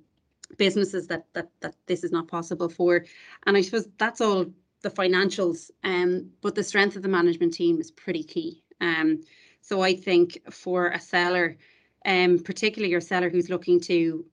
businesses 0.57 1.07
that 1.07 1.25
that 1.33 1.49
that 1.61 1.75
this 1.85 2.03
is 2.03 2.11
not 2.11 2.27
possible 2.27 2.69
for, 2.69 3.05
and 3.45 3.55
I 3.55 3.61
suppose 3.61 3.87
that's 3.97 4.21
all 4.21 4.47
the 4.81 4.89
financials. 4.89 5.71
Um, 5.83 6.31
but 6.41 6.55
the 6.55 6.63
strength 6.63 6.95
of 6.95 7.01
the 7.01 7.09
management 7.09 7.53
team 7.53 7.79
is 7.79 7.91
pretty 7.91 8.23
key. 8.23 8.63
Um, 8.81 9.21
So 9.61 9.81
I 9.81 9.95
think 9.95 10.39
for 10.51 10.89
a 10.89 10.99
seller, 10.99 11.57
um, 12.05 12.37
particularly 12.39 12.91
your 12.91 13.01
seller 13.01 13.29
who's 13.29 13.49
looking 13.49 13.79
to 13.81 14.25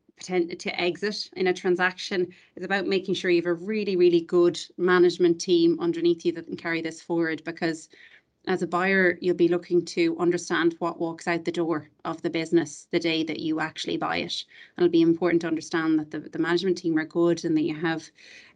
to 0.59 0.81
exit 0.81 1.31
in 1.33 1.47
a 1.49 1.55
transaction 1.55 2.29
is 2.55 2.65
about 2.65 2.87
making 2.87 3.15
sure 3.15 3.31
you 3.31 3.43
have 3.43 3.47
a 3.47 3.55
really 3.55 3.97
really 3.97 4.21
good 4.21 4.61
management 4.77 5.41
team 5.41 5.79
underneath 5.81 6.25
you 6.25 6.33
that 6.33 6.47
can 6.47 6.57
carry 6.57 6.81
this 6.83 7.01
forward 7.03 7.43
because 7.45 7.89
as 8.47 8.63
a 8.63 8.67
buyer 8.67 9.19
you'll 9.21 9.37
be 9.37 9.49
looking 9.49 9.85
to 9.85 10.17
understand 10.19 10.75
what 10.79 11.01
walks 11.01 11.29
out 11.29 11.45
the 11.45 11.53
door 11.53 11.89
of 12.05 12.21
the 12.23 12.31
business 12.31 12.89
the 12.91 12.99
day 12.99 13.23
that 13.23 13.41
you 13.41 13.61
actually 13.61 13.97
buy 13.97 14.17
it 14.17 14.45
and 14.77 14.85
it'll 14.85 14.93
be 14.93 15.03
important 15.03 15.41
to 15.41 15.47
understand 15.47 15.99
that 15.99 16.11
the, 16.11 16.19
the 16.19 16.39
management 16.39 16.77
team 16.77 16.99
are 16.99 17.05
good 17.05 17.45
and 17.45 17.57
that 17.57 17.63
you 17.63 17.75
have 17.75 18.09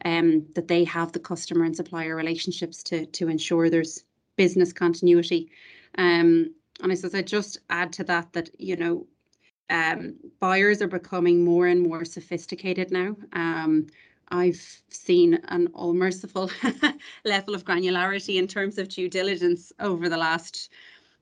um, 0.05 0.45
that 0.55 0.69
they 0.69 0.85
have 0.85 1.13
the 1.13 1.21
customer 1.21 1.65
and 1.65 1.77
supplier 1.77 2.17
relationships 2.17 2.83
to 2.83 3.07
to 3.07 3.29
ensure 3.29 3.71
there's 3.71 4.05
business 4.37 4.73
continuity 4.73 5.51
um, 5.99 6.53
and 6.83 6.93
I 6.93 6.95
suppose 6.95 7.15
I 7.15 7.23
just 7.23 7.59
add 7.71 7.93
to 7.95 8.05
that 8.05 8.33
that 8.33 8.51
you 8.59 8.77
know 8.77 9.07
um, 9.71 10.15
buyers 10.41 10.81
are 10.83 10.89
becoming 10.89 11.45
more 11.45 11.67
and 11.67 11.83
more 11.83 12.05
sophisticated 12.05 12.91
now. 12.91 13.17
Um, 13.33 13.87
I've 14.29 14.83
seen 14.91 15.35
an 15.49 15.69
all 15.75 15.95
merciful 15.95 16.51
level 17.25 17.55
of 17.55 17.65
granularity 17.65 18.37
in 18.37 18.47
terms 18.47 18.79
of 18.79 18.89
due 18.89 19.09
diligence 19.09 19.73
over 19.81 20.09
the 20.09 20.17
last 20.17 20.71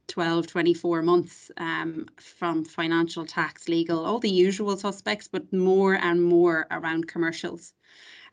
12, 0.08 0.46
24 0.46 1.02
months 1.02 1.50
um, 1.56 2.06
from 2.16 2.64
financial, 2.64 3.24
tax, 3.24 3.68
legal, 3.68 4.04
all 4.04 4.18
the 4.18 4.30
usual 4.30 4.76
suspects, 4.76 5.28
but 5.28 5.50
more 5.52 5.94
and 5.94 6.22
more 6.22 6.66
around 6.70 7.08
commercials. 7.08 7.72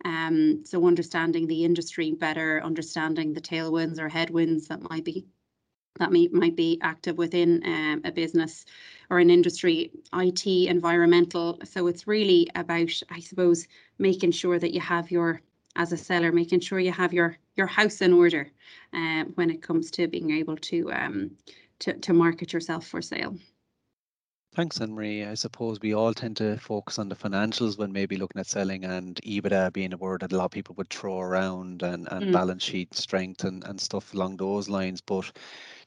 Um, 0.04 0.64
so 0.66 0.86
understanding 0.86 1.48
the 1.48 1.64
industry 1.64 2.12
better, 2.12 2.62
understanding 2.64 3.34
the 3.34 3.42
tailwinds 3.42 4.00
or 4.00 4.10
headwinds 4.10 4.68
that 4.68 4.82
might 4.90 5.06
be 5.06 5.26
that 6.00 6.12
may, 6.12 6.28
might 6.30 6.56
be 6.56 6.80
active 6.82 7.18
within 7.18 7.62
um, 7.66 8.02
a 8.06 8.12
business 8.12 8.66
or 9.12 9.20
an 9.20 9.30
industry, 9.30 9.92
IT, 10.14 10.48
environmental. 10.48 11.60
So 11.66 11.88
it's 11.88 12.08
really 12.08 12.50
about, 12.56 12.90
I 13.10 13.20
suppose, 13.20 13.68
making 14.00 14.32
sure 14.32 14.58
that 14.58 14.74
you 14.74 14.80
have 14.80 15.12
your, 15.12 15.42
as 15.76 15.92
a 15.92 15.98
seller, 15.98 16.32
making 16.32 16.62
sure 16.62 16.80
you 16.80 16.94
have 16.94 17.14
your 17.14 17.38
your 17.58 17.68
house 17.68 18.02
in 18.02 18.14
order 18.14 18.50
uh, 18.94 19.26
when 19.36 19.50
it 19.52 19.62
comes 19.62 19.92
to 19.92 20.08
being 20.08 20.32
able 20.32 20.56
to 20.56 20.92
um, 20.94 21.32
to, 21.80 21.94
to 21.94 22.14
market 22.14 22.54
yourself 22.54 22.88
for 22.88 23.02
sale. 23.02 23.36
Thanks, 24.54 24.82
Anne-Marie. 24.82 25.24
I 25.24 25.36
suppose 25.36 25.80
we 25.80 25.94
all 25.94 26.14
tend 26.14 26.36
to 26.38 26.58
focus 26.58 27.00
on 27.00 27.08
the 27.08 27.16
financials 27.16 27.78
when 27.78 27.94
maybe 27.94 28.18
looking 28.18 28.42
at 28.42 28.48
selling 28.48 28.84
and 28.84 29.16
EBITDA 29.24 29.72
being 29.72 29.94
a 29.94 29.98
word 29.98 30.22
that 30.22 30.34
a 30.34 30.38
lot 30.38 30.44
of 30.44 30.52
people 30.52 30.76
would 30.76 30.90
throw 30.90 31.22
around 31.22 31.84
and, 31.84 32.06
and 32.12 32.26
mm. 32.26 32.32
balance 32.34 32.62
sheet 32.62 32.94
strength 32.94 33.46
and, 33.46 33.64
and 33.64 33.80
stuff 33.80 34.14
along 34.14 34.36
those 34.36 34.68
lines. 34.68 35.00
But 35.00 35.32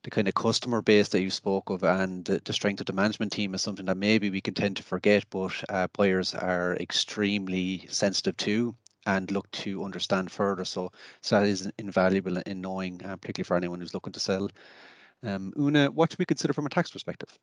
the 0.03 0.09
kind 0.09 0.29
of 0.29 0.35
customer 0.35 0.81
base 0.81 1.11
that 1.11 1.21
you 1.21 1.29
spoke 1.29 1.69
of 1.69 1.85
and 1.85 2.25
the, 2.25 2.41
the 2.43 2.55
strength 2.55 2.81
of 2.81 2.87
the 2.87 2.95
management 2.95 3.33
team 3.33 3.53
is 3.55 3.61
something 3.61 3.85
that 3.85 3.99
maybe 3.99 4.31
we 4.31 4.41
can 4.41 4.55
tend 4.55 4.79
to 4.79 4.83
forget, 4.83 5.25
but 5.29 5.53
uh, 5.69 5.87
buyers 5.93 6.35
are 6.35 6.75
extremely 6.77 7.87
sensitive 7.91 8.39
to 8.39 8.75
and 9.05 9.31
look 9.31 9.51
to 9.51 9.85
understand 9.85 10.33
further. 10.33 10.65
So, 10.65 10.91
so 11.21 11.39
that 11.39 11.47
is 11.47 11.71
invaluable 11.79 12.39
in 12.39 12.63
knowing, 12.63 13.05
uh, 13.05 13.17
particularly 13.17 13.47
for 13.47 13.59
anyone 13.59 13.81
who's 13.81 13.93
looking 13.93 14.15
to 14.15 14.21
sell. 14.21 14.49
Um, 15.23 15.53
Una, 15.59 15.91
what 15.91 16.09
do 16.09 16.17
we 16.19 16.25
consider 16.25 16.55
from 16.55 16.65
a 16.65 16.71
tax 16.71 16.91
perspective? 16.91 17.39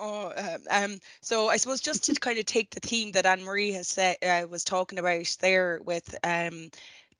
Oh, 0.00 0.32
um, 0.36 0.62
um, 0.70 1.00
so 1.20 1.48
I 1.48 1.56
suppose 1.56 1.80
just 1.80 2.04
to 2.04 2.14
kind 2.14 2.38
of 2.38 2.46
take 2.46 2.70
the 2.70 2.80
theme 2.80 3.12
that 3.12 3.26
Anne 3.26 3.42
Marie 3.42 3.72
has 3.72 3.88
said 3.88 4.16
uh, 4.22 4.46
was 4.48 4.62
talking 4.64 4.98
about 4.98 5.36
there 5.40 5.80
with 5.84 6.14
um, 6.24 6.70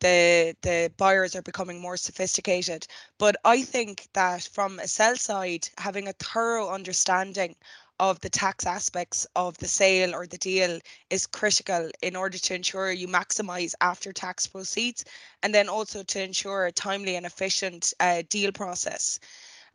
the 0.00 0.54
the 0.62 0.92
buyers 0.96 1.34
are 1.34 1.42
becoming 1.42 1.80
more 1.80 1.96
sophisticated. 1.96 2.86
But 3.18 3.36
I 3.44 3.62
think 3.62 4.08
that 4.14 4.42
from 4.52 4.78
a 4.78 4.86
sell 4.86 5.16
side, 5.16 5.68
having 5.78 6.06
a 6.08 6.12
thorough 6.12 6.68
understanding 6.70 7.56
of 8.00 8.20
the 8.20 8.30
tax 8.30 8.64
aspects 8.64 9.26
of 9.34 9.58
the 9.58 9.66
sale 9.66 10.14
or 10.14 10.26
the 10.26 10.38
deal 10.38 10.78
is 11.10 11.26
critical 11.26 11.90
in 12.02 12.14
order 12.14 12.38
to 12.38 12.54
ensure 12.54 12.92
you 12.92 13.08
maximize 13.08 13.74
after 13.80 14.12
tax 14.12 14.46
proceeds 14.46 15.04
and 15.42 15.52
then 15.52 15.68
also 15.68 16.04
to 16.04 16.22
ensure 16.22 16.66
a 16.66 16.72
timely 16.72 17.16
and 17.16 17.26
efficient 17.26 17.92
uh, 18.00 18.22
deal 18.28 18.52
process. 18.52 19.18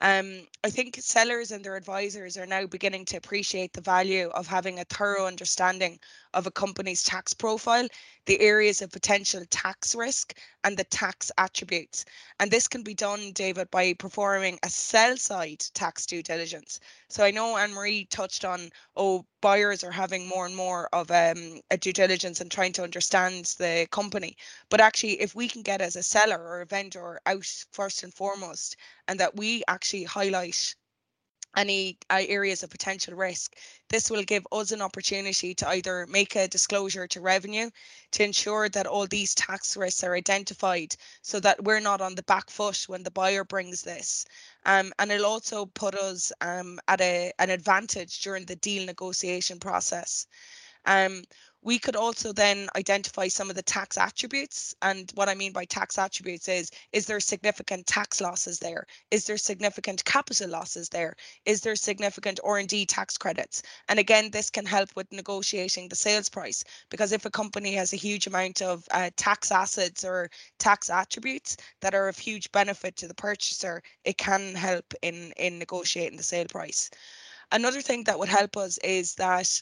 Um, 0.04 0.48
I 0.66 0.70
think 0.70 0.98
sellers 1.00 1.52
and 1.52 1.64
their 1.64 1.78
advisors 1.78 2.38
are 2.38 2.46
now 2.46 2.68
beginning 2.68 3.06
to 3.06 3.18
appreciate 3.18 3.74
the 3.74 3.82
value 3.82 4.28
of 4.36 4.46
having 4.48 4.80
a 4.80 4.84
thorough 4.84 5.26
understanding 5.26 5.98
of 6.34 6.48
a 6.48 6.52
company's 6.52 7.04
tax 7.04 7.34
profile, 7.34 7.88
the 8.26 8.40
areas 8.40 8.82
of 8.82 8.92
potential 8.92 9.44
tax 9.50 9.96
risk, 9.96 10.38
and 10.64 10.78
the 10.78 10.84
tax 10.86 11.32
attributes. 11.38 12.06
And 12.40 12.50
this 12.50 12.68
can 12.68 12.84
be 12.84 12.94
done, 12.94 13.32
David, 13.34 13.70
by 13.72 13.94
performing 13.94 14.60
a 14.64 14.70
sell 14.70 15.18
side 15.18 15.60
tax 15.74 16.06
due 16.06 16.24
diligence. 16.24 16.80
So 17.10 17.24
I 17.24 17.32
know 17.32 17.58
Anne 17.58 17.74
Marie 17.74 18.06
touched 18.06 18.46
on, 18.46 18.70
oh, 18.96 19.26
buyers 19.42 19.84
are 19.84 19.92
having 19.92 20.28
more 20.28 20.46
and 20.46 20.56
more 20.56 20.88
of 20.94 21.12
um, 21.12 21.60
a 21.70 21.78
due 21.78 21.94
diligence 21.94 22.40
and 22.40 22.50
trying 22.50 22.74
to 22.74 22.84
understand 22.84 23.54
the 23.58 23.88
company. 23.92 24.38
But 24.70 24.82
actually, 24.82 25.22
if 25.22 25.36
we 25.36 25.48
can 25.48 25.62
get 25.62 25.82
as 25.82 25.96
a 25.96 26.04
seller 26.04 26.42
or 26.42 26.62
a 26.62 26.66
vendor 26.66 27.20
out 27.26 27.46
first 27.72 28.04
and 28.04 28.14
foremost, 28.14 28.78
and 29.08 29.20
that 29.20 29.36
we 29.36 29.64
actually 29.68 30.04
highlight 30.04 30.76
any 31.56 31.98
uh, 32.10 32.22
areas 32.28 32.64
of 32.64 32.70
potential 32.70 33.16
risk. 33.16 33.56
This 33.90 34.10
will 34.10 34.24
give 34.24 34.46
us 34.52 34.72
an 34.72 34.82
opportunity 34.82 35.54
to 35.56 35.68
either 35.70 36.08
make 36.08 36.36
a 36.36 36.48
disclosure 36.48 37.08
to 37.08 37.22
revenue 37.22 37.70
to 38.12 38.24
ensure 38.24 38.70
that 38.70 38.88
all 38.88 39.08
these 39.08 39.36
tax 39.36 39.76
risks 39.78 40.04
are 40.04 40.16
identified 40.16 40.96
so 41.22 41.40
that 41.40 41.64
we're 41.64 41.80
not 41.80 42.02
on 42.02 42.16
the 42.16 42.24
back 42.24 42.50
foot 42.50 42.84
when 42.88 43.04
the 43.04 43.12
buyer 43.12 43.44
brings 43.44 43.82
this. 43.82 44.26
Um, 44.66 44.94
and 45.00 45.12
it'll 45.12 45.26
also 45.26 45.66
put 45.66 45.96
us 45.96 46.32
um, 46.42 46.80
at 46.88 47.02
a, 47.02 47.32
an 47.40 47.50
advantage 47.50 48.22
during 48.22 48.46
the 48.46 48.56
deal 48.56 48.86
negotiation 48.86 49.60
process. 49.60 50.28
Um, 50.86 51.24
we 51.64 51.80
could 51.80 51.96
also 51.96 52.34
then 52.34 52.68
identify 52.76 53.28
some 53.28 53.50
of 53.50 53.56
the 53.56 53.64
tax 53.64 53.98
attributes. 53.98 54.76
And 54.82 55.10
what 55.16 55.30
I 55.30 55.34
mean 55.34 55.54
by 55.54 55.66
tax 55.66 55.98
attributes 55.98 56.48
is, 56.50 56.70
is 56.92 57.06
there 57.06 57.20
significant 57.20 57.88
tax 57.88 58.20
losses 58.20 58.60
there? 58.60 58.86
Is 59.12 59.26
there 59.26 59.38
significant 59.38 60.04
capital 60.04 60.50
losses 60.50 60.90
there? 60.90 61.16
Is 61.46 61.62
there 61.62 61.76
significant 61.76 62.40
R&D 62.44 62.86
tax 62.88 63.18
credits? 63.18 63.64
And 63.88 63.98
again, 63.98 64.30
this 64.32 64.50
can 64.50 64.66
help 64.66 64.90
with 64.96 65.12
negotiating 65.12 65.88
the 65.88 65.96
sales 65.96 66.30
price 66.30 66.64
because 66.90 67.14
if 67.14 67.26
a 67.26 67.32
company 67.32 67.74
has 67.74 67.94
a 67.94 67.98
huge 67.98 68.28
amount 68.28 68.62
of 68.62 68.86
uh, 68.92 69.10
tax 69.16 69.52
assets 69.52 70.04
or 70.04 70.30
tax 70.60 70.90
attributes 70.90 71.56
that 71.82 71.96
are 71.96 72.10
of 72.10 72.18
huge 72.18 72.52
benefit 72.52 72.98
to 72.98 73.08
the 73.08 73.16
purchaser, 73.16 73.82
it 74.04 74.18
can 74.18 74.54
help 74.54 74.94
in, 75.02 75.32
in 75.38 75.60
negotiating 75.60 76.18
the 76.18 76.24
sale 76.24 76.48
price. 76.48 76.90
Another 77.54 77.82
thing 77.82 78.04
that 78.06 78.18
would 78.18 78.30
help 78.30 78.58
us 78.58 78.78
is 78.80 79.16
that 79.16 79.62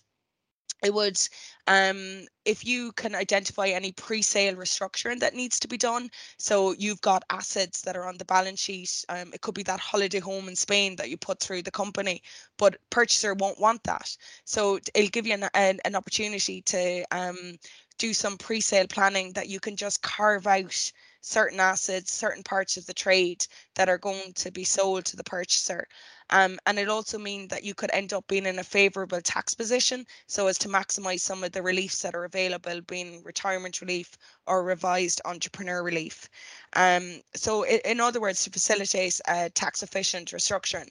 it 0.83 0.93
would 0.93 1.19
um, 1.67 2.25
if 2.45 2.65
you 2.65 2.91
can 2.93 3.13
identify 3.13 3.67
any 3.67 3.91
pre-sale 3.91 4.55
restructuring 4.55 5.19
that 5.19 5.35
needs 5.35 5.59
to 5.59 5.67
be 5.67 5.77
done 5.77 6.09
so 6.37 6.73
you've 6.73 7.01
got 7.01 7.23
assets 7.29 7.81
that 7.81 7.95
are 7.95 8.07
on 8.07 8.17
the 8.17 8.25
balance 8.25 8.59
sheet 8.59 9.05
um, 9.09 9.31
it 9.33 9.41
could 9.41 9.53
be 9.53 9.63
that 9.63 9.79
holiday 9.79 10.19
home 10.19 10.47
in 10.47 10.55
spain 10.55 10.95
that 10.95 11.09
you 11.09 11.17
put 11.17 11.39
through 11.39 11.61
the 11.61 11.71
company 11.71 12.21
but 12.57 12.77
purchaser 12.89 13.33
won't 13.35 13.59
want 13.59 13.83
that 13.83 14.15
so 14.45 14.79
it'll 14.95 15.09
give 15.09 15.27
you 15.27 15.33
an, 15.33 15.47
an, 15.53 15.79
an 15.85 15.95
opportunity 15.95 16.61
to 16.61 17.03
um, 17.11 17.55
do 17.97 18.13
some 18.13 18.37
pre-sale 18.37 18.87
planning 18.87 19.31
that 19.33 19.47
you 19.47 19.59
can 19.59 19.75
just 19.75 20.01
carve 20.01 20.47
out 20.47 20.91
certain 21.21 21.59
assets, 21.59 22.11
certain 22.11 22.43
parts 22.43 22.75
of 22.75 22.85
the 22.87 22.93
trade 22.93 23.45
that 23.75 23.87
are 23.87 23.99
going 23.99 24.33
to 24.33 24.51
be 24.51 24.63
sold 24.63 25.05
to 25.05 25.15
the 25.15 25.23
purchaser. 25.23 25.87
Um, 26.31 26.59
and 26.65 26.79
it 26.79 26.87
also 26.87 27.17
means 27.17 27.49
that 27.49 27.63
you 27.63 27.73
could 27.73 27.91
end 27.93 28.13
up 28.13 28.25
being 28.27 28.45
in 28.45 28.59
a 28.59 28.63
favourable 28.63 29.21
tax 29.21 29.53
position 29.53 30.05
so 30.27 30.47
as 30.47 30.57
to 30.59 30.69
maximise 30.69 31.19
some 31.19 31.43
of 31.43 31.51
the 31.51 31.61
reliefs 31.61 32.01
that 32.01 32.15
are 32.15 32.25
available, 32.25 32.79
being 32.81 33.21
retirement 33.23 33.81
relief 33.81 34.17
or 34.47 34.63
revised 34.63 35.21
entrepreneur 35.25 35.83
relief. 35.83 36.29
Um, 36.73 37.21
so 37.35 37.65
in 37.65 37.99
other 37.99 38.21
words, 38.21 38.43
to 38.43 38.49
facilitate 38.49 39.19
a 39.27 39.49
tax 39.49 39.83
efficient 39.83 40.29
restructuring. 40.29 40.89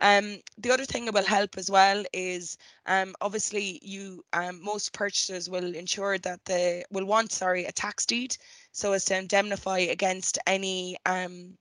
Um, 0.00 0.38
the 0.56 0.70
other 0.70 0.84
thing 0.84 1.06
that 1.06 1.14
will 1.14 1.24
help 1.24 1.58
as 1.58 1.70
well 1.70 2.04
is 2.12 2.56
um, 2.86 3.16
obviously 3.20 3.80
you 3.82 4.24
um, 4.32 4.62
most 4.62 4.92
purchasers 4.92 5.50
will 5.50 5.74
ensure 5.74 6.18
that 6.18 6.44
they 6.44 6.84
will 6.92 7.04
want 7.04 7.32
sorry 7.32 7.64
a 7.64 7.72
tax 7.72 8.06
deed 8.06 8.36
so 8.70 8.92
as 8.92 9.04
to 9.06 9.18
indemnify 9.18 9.78
against 9.78 10.38
any 10.46 10.96
um, 11.04 11.58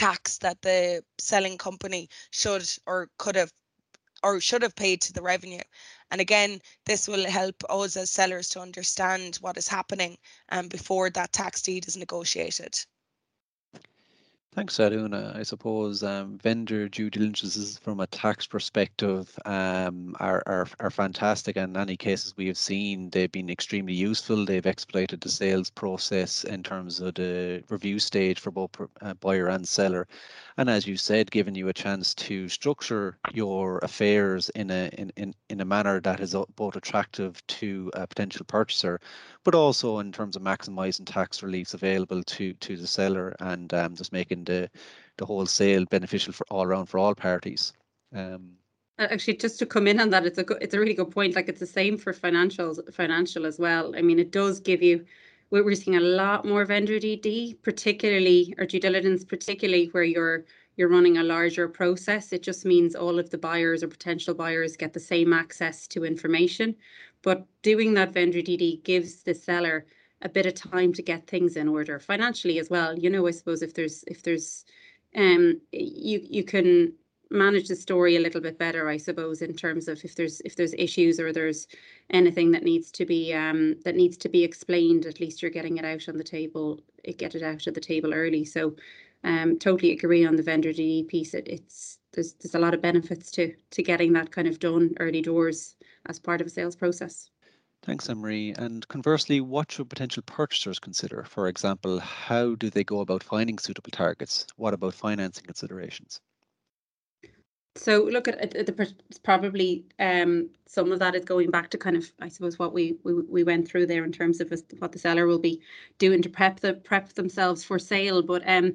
tax 0.00 0.38
that 0.38 0.62
the 0.62 1.02
selling 1.18 1.58
company 1.58 2.08
should 2.30 2.66
or 2.86 3.10
could 3.18 3.36
have 3.36 3.52
or 4.22 4.40
should 4.40 4.62
have 4.62 4.74
paid 4.74 5.02
to 5.02 5.12
the 5.12 5.22
revenue. 5.22 5.62
And 6.10 6.20
again, 6.20 6.60
this 6.86 7.06
will 7.06 7.26
help 7.28 7.56
us 7.68 7.96
as 7.96 8.10
sellers 8.10 8.48
to 8.50 8.60
understand 8.60 9.36
what 9.36 9.58
is 9.58 9.68
happening 9.68 10.16
um, 10.50 10.68
before 10.68 11.10
that 11.10 11.32
tax 11.32 11.62
deed 11.62 11.86
is 11.86 11.96
negotiated. 11.96 12.74
Thanks, 14.52 14.78
Aduna. 14.78 15.36
I 15.36 15.44
suppose 15.44 16.02
um, 16.02 16.36
vendor 16.38 16.88
due 16.88 17.08
diligences 17.08 17.78
from 17.78 18.00
a 18.00 18.08
tax 18.08 18.48
perspective 18.48 19.38
um, 19.44 20.16
are, 20.18 20.42
are, 20.44 20.66
are 20.80 20.90
fantastic. 20.90 21.56
And 21.56 21.76
in 21.76 21.80
any 21.80 21.96
cases 21.96 22.34
we 22.36 22.48
have 22.48 22.58
seen, 22.58 23.10
they've 23.10 23.30
been 23.30 23.48
extremely 23.48 23.94
useful. 23.94 24.44
They've 24.44 24.66
exploited 24.66 25.20
the 25.20 25.28
sales 25.28 25.70
process 25.70 26.42
in 26.42 26.64
terms 26.64 26.98
of 26.98 27.14
the 27.14 27.62
review 27.70 28.00
stage 28.00 28.40
for 28.40 28.50
both 28.50 28.70
uh, 29.00 29.14
buyer 29.14 29.46
and 29.46 29.68
seller. 29.68 30.08
And 30.56 30.68
as 30.68 30.84
you 30.84 30.96
said, 30.96 31.30
giving 31.30 31.54
you 31.54 31.68
a 31.68 31.72
chance 31.72 32.12
to 32.16 32.48
structure 32.48 33.18
your 33.32 33.78
affairs 33.84 34.48
in 34.50 34.72
a 34.72 34.90
in, 34.98 35.12
in, 35.16 35.32
in 35.48 35.60
a 35.60 35.64
manner 35.64 36.00
that 36.00 36.18
is 36.18 36.34
both 36.56 36.74
attractive 36.74 37.46
to 37.46 37.90
a 37.94 38.04
potential 38.04 38.44
purchaser, 38.46 39.00
but 39.44 39.54
also 39.54 39.98
in 39.98 40.12
terms 40.12 40.36
of 40.36 40.42
maximizing 40.42 41.06
tax 41.06 41.42
reliefs 41.42 41.74
available 41.74 42.22
to 42.22 42.52
to 42.54 42.76
the 42.76 42.86
seller 42.86 43.34
and 43.40 43.72
um, 43.74 43.94
just 43.94 44.12
making 44.12 44.44
the 44.44 44.70
the 45.16 45.26
whole 45.26 45.46
sale 45.46 45.84
beneficial 45.90 46.32
for 46.32 46.46
all 46.50 46.64
around 46.64 46.86
for 46.86 46.98
all 46.98 47.14
parties. 47.14 47.72
Um, 48.14 48.56
Actually, 48.98 49.38
just 49.38 49.58
to 49.58 49.64
come 49.64 49.86
in 49.86 49.98
on 49.98 50.10
that, 50.10 50.26
it's 50.26 50.36
a 50.36 50.44
good, 50.44 50.58
it's 50.60 50.74
a 50.74 50.78
really 50.78 50.92
good 50.92 51.10
point. 51.10 51.34
Like 51.34 51.48
it's 51.48 51.60
the 51.60 51.66
same 51.66 51.96
for 51.96 52.12
financials, 52.12 52.78
financial 52.92 53.46
as 53.46 53.58
well. 53.58 53.96
I 53.96 54.02
mean, 54.02 54.18
it 54.18 54.30
does 54.30 54.60
give 54.60 54.82
you. 54.82 55.06
We're 55.50 55.74
seeing 55.74 55.96
a 55.96 56.00
lot 56.00 56.44
more 56.44 56.64
vendor 56.64 57.00
DD, 57.00 57.60
particularly 57.62 58.54
or 58.58 58.66
due 58.66 58.78
diligence, 58.78 59.24
particularly 59.24 59.86
where 59.86 60.04
you're 60.04 60.44
you're 60.76 60.88
running 60.88 61.18
a 61.18 61.22
larger 61.22 61.68
process. 61.68 62.32
It 62.32 62.42
just 62.42 62.64
means 62.64 62.94
all 62.94 63.18
of 63.18 63.30
the 63.30 63.38
buyers 63.38 63.82
or 63.82 63.88
potential 63.88 64.34
buyers 64.34 64.76
get 64.76 64.92
the 64.92 65.00
same 65.00 65.32
access 65.32 65.86
to 65.88 66.04
information. 66.04 66.76
But 67.22 67.46
doing 67.62 67.94
that 67.94 68.12
vendor 68.12 68.40
DD 68.42 68.82
gives 68.84 69.22
the 69.22 69.34
seller 69.34 69.86
a 70.22 70.28
bit 70.28 70.46
of 70.46 70.54
time 70.54 70.92
to 70.94 71.02
get 71.02 71.26
things 71.26 71.56
in 71.56 71.68
order 71.68 71.98
financially 71.98 72.58
as 72.58 72.70
well. 72.70 72.98
You 72.98 73.10
know, 73.10 73.26
I 73.26 73.30
suppose 73.32 73.62
if 73.62 73.74
there's 73.74 74.04
if 74.06 74.22
there's 74.22 74.64
um 75.16 75.60
you 75.72 76.20
you 76.22 76.44
can 76.44 76.94
manage 77.30 77.68
the 77.68 77.76
story 77.76 78.16
a 78.16 78.20
little 78.20 78.40
bit 78.40 78.58
better, 78.58 78.88
I 78.88 78.96
suppose, 78.96 79.40
in 79.42 79.54
terms 79.54 79.88
of 79.88 80.04
if 80.04 80.14
there's 80.16 80.40
if 80.42 80.56
there's 80.56 80.74
issues 80.74 81.20
or 81.20 81.32
there's 81.32 81.68
anything 82.10 82.50
that 82.52 82.64
needs 82.64 82.90
to 82.92 83.06
be 83.06 83.32
um 83.34 83.76
that 83.84 83.96
needs 83.96 84.16
to 84.18 84.28
be 84.28 84.44
explained, 84.44 85.06
at 85.06 85.20
least 85.20 85.42
you're 85.42 85.50
getting 85.50 85.78
it 85.78 85.84
out 85.84 86.08
on 86.08 86.16
the 86.16 86.24
table, 86.24 86.80
it 87.04 87.18
get 87.18 87.34
it 87.34 87.42
out 87.42 87.66
of 87.66 87.74
the 87.74 87.80
table 87.80 88.12
early. 88.14 88.44
So 88.44 88.76
um 89.24 89.58
totally 89.58 89.92
agree 89.92 90.24
on 90.26 90.36
the 90.36 90.42
vendor 90.42 90.72
DD 90.72 91.08
piece. 91.08 91.34
It, 91.34 91.48
it's 91.48 91.99
there's 92.12 92.34
there's 92.34 92.54
a 92.54 92.58
lot 92.58 92.74
of 92.74 92.82
benefits 92.82 93.30
to 93.32 93.54
to 93.70 93.82
getting 93.82 94.12
that 94.14 94.30
kind 94.30 94.48
of 94.48 94.58
done 94.58 94.94
early 95.00 95.22
doors 95.22 95.76
as 96.06 96.18
part 96.18 96.40
of 96.40 96.46
a 96.46 96.50
sales 96.50 96.76
process. 96.76 97.30
Thanks, 97.82 98.10
Anne 98.10 98.18
Marie. 98.18 98.54
And 98.58 98.86
conversely, 98.88 99.40
what 99.40 99.72
should 99.72 99.88
potential 99.88 100.22
purchasers 100.26 100.78
consider? 100.78 101.24
For 101.24 101.48
example, 101.48 101.98
how 101.98 102.54
do 102.54 102.68
they 102.68 102.84
go 102.84 103.00
about 103.00 103.22
finding 103.22 103.58
suitable 103.58 103.90
targets? 103.90 104.46
What 104.56 104.74
about 104.74 104.92
financing 104.92 105.44
considerations? 105.44 106.20
So 107.76 108.02
look 108.02 108.28
at, 108.28 108.54
at 108.54 108.66
the 108.66 108.94
probably 109.22 109.86
um, 109.98 110.50
some 110.66 110.92
of 110.92 110.98
that 110.98 111.14
is 111.14 111.24
going 111.24 111.50
back 111.50 111.70
to 111.70 111.78
kind 111.78 111.96
of 111.96 112.10
I 112.20 112.28
suppose 112.28 112.58
what 112.58 112.74
we, 112.74 112.98
we 113.04 113.14
we 113.14 113.44
went 113.44 113.66
through 113.66 113.86
there 113.86 114.04
in 114.04 114.12
terms 114.12 114.40
of 114.40 114.52
what 114.78 114.92
the 114.92 114.98
seller 114.98 115.26
will 115.26 115.38
be 115.38 115.62
doing 115.98 116.20
to 116.22 116.28
prep 116.28 116.60
the 116.60 116.74
prep 116.74 117.12
themselves 117.14 117.64
for 117.64 117.78
sale. 117.78 118.22
But 118.22 118.42
um, 118.46 118.74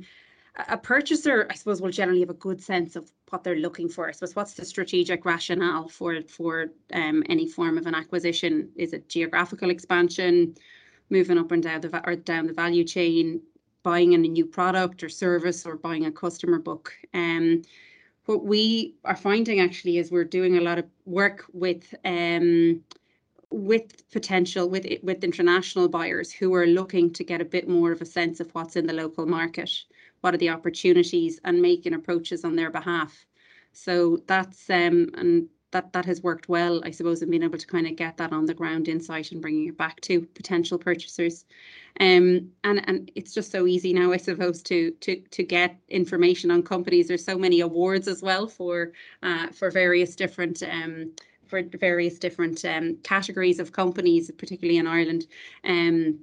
a 0.57 0.77
purchaser, 0.77 1.47
I 1.49 1.55
suppose, 1.55 1.81
will 1.81 1.91
generally 1.91 2.21
have 2.21 2.29
a 2.29 2.35
good 2.35 2.61
sense 2.61 2.95
of 2.95 3.11
what 3.29 3.43
they're 3.43 3.57
looking 3.57 3.89
for. 3.89 4.07
I 4.07 4.11
suppose 4.11 4.35
what's 4.35 4.53
the 4.53 4.65
strategic 4.65 5.25
rationale 5.25 5.87
for 5.89 6.21
for 6.23 6.67
um, 6.93 7.23
any 7.27 7.47
form 7.47 7.77
of 7.77 7.87
an 7.87 7.95
acquisition? 7.95 8.69
Is 8.75 8.93
it 8.93 9.09
geographical 9.09 9.69
expansion, 9.69 10.55
moving 11.09 11.37
up 11.37 11.51
and 11.51 11.61
down 11.61 11.81
the 11.81 12.01
or 12.07 12.15
down 12.15 12.47
the 12.47 12.53
value 12.53 12.83
chain, 12.83 13.41
buying 13.83 14.13
in 14.13 14.23
a 14.23 14.27
new 14.27 14.45
product 14.45 15.03
or 15.03 15.09
service, 15.09 15.65
or 15.65 15.75
buying 15.75 16.05
a 16.05 16.11
customer 16.11 16.59
book? 16.59 16.93
Um, 17.13 17.63
what 18.25 18.45
we 18.45 18.95
are 19.03 19.15
finding 19.15 19.59
actually 19.59 19.97
is 19.97 20.09
we're 20.09 20.23
doing 20.23 20.57
a 20.57 20.61
lot 20.61 20.79
of 20.79 20.85
work 21.05 21.45
with 21.53 21.93
um, 22.05 22.81
with 23.51 24.09
potential 24.11 24.69
with 24.69 24.87
with 25.03 25.23
international 25.23 25.89
buyers 25.89 26.31
who 26.31 26.53
are 26.55 26.65
looking 26.65 27.11
to 27.13 27.23
get 27.23 27.41
a 27.41 27.45
bit 27.45 27.67
more 27.67 27.91
of 27.91 28.01
a 28.01 28.05
sense 28.05 28.39
of 28.39 28.49
what's 28.55 28.75
in 28.75 28.87
the 28.87 28.93
local 28.93 29.25
market 29.25 29.69
what 30.21 30.33
are 30.33 30.37
the 30.37 30.49
opportunities 30.49 31.39
and 31.43 31.61
making 31.61 31.93
approaches 31.93 32.43
on 32.43 32.55
their 32.55 32.71
behalf. 32.71 33.25
So 33.73 34.19
that's 34.27 34.69
um 34.69 35.09
and 35.15 35.49
that 35.75 35.91
that 35.91 36.05
has 36.05 36.23
worked 36.23 36.47
well, 36.47 36.81
I 36.85 36.91
suppose, 36.91 37.21
in 37.21 37.29
being 37.29 37.43
able 37.43 37.57
to 37.57 37.67
kind 37.67 37.85
of 37.85 37.97
get 37.97 38.15
that 38.15 38.31
on 38.31 38.45
the 38.45 38.53
ground 38.53 38.87
insight 38.87 39.33
and 39.33 39.41
bringing 39.41 39.67
it 39.67 39.77
back 39.77 39.99
to 40.01 40.21
potential 40.21 40.77
purchasers. 40.77 41.43
Um, 41.99 42.51
and 42.63 42.87
and 42.87 43.11
it's 43.15 43.33
just 43.33 43.51
so 43.51 43.67
easy 43.67 43.91
now, 43.93 44.13
I 44.13 44.17
suppose, 44.17 44.61
to 44.63 44.91
to 44.91 45.17
to 45.19 45.43
get 45.43 45.75
information 45.89 46.49
on 46.49 46.63
companies. 46.63 47.09
There's 47.09 47.25
so 47.25 47.37
many 47.37 47.59
awards 47.59 48.07
as 48.07 48.21
well 48.21 48.47
for 48.47 48.93
uh, 49.21 49.47
for 49.47 49.69
various 49.69 50.15
different 50.15 50.63
um, 50.63 51.11
for 51.45 51.61
various 51.61 52.19
different 52.19 52.63
um, 52.63 52.97
categories 53.03 53.59
of 53.59 53.73
companies, 53.73 54.31
particularly 54.31 54.77
in 54.77 54.87
Ireland. 54.87 55.27
Um, 55.65 56.19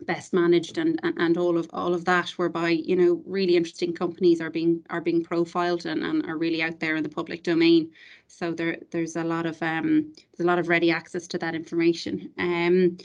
best 0.00 0.32
managed 0.34 0.78
and, 0.78 1.00
and 1.02 1.14
and 1.18 1.38
all 1.38 1.56
of 1.56 1.68
all 1.72 1.94
of 1.94 2.04
that 2.04 2.28
whereby 2.30 2.68
you 2.70 2.94
know 2.94 3.22
really 3.26 3.56
interesting 3.56 3.94
companies 3.94 4.40
are 4.40 4.50
being 4.50 4.82
are 4.90 5.00
being 5.00 5.22
profiled 5.24 5.86
and, 5.86 6.02
and 6.02 6.26
are 6.26 6.36
really 6.36 6.62
out 6.62 6.78
there 6.80 6.96
in 6.96 7.02
the 7.02 7.08
public 7.08 7.42
domain. 7.42 7.90
So 8.26 8.52
there 8.52 8.76
there's 8.90 9.16
a 9.16 9.24
lot 9.24 9.46
of 9.46 9.60
um 9.62 10.12
there's 10.36 10.44
a 10.44 10.48
lot 10.48 10.58
of 10.58 10.68
ready 10.68 10.90
access 10.90 11.26
to 11.28 11.38
that 11.38 11.54
information. 11.54 12.30
Um 12.38 12.98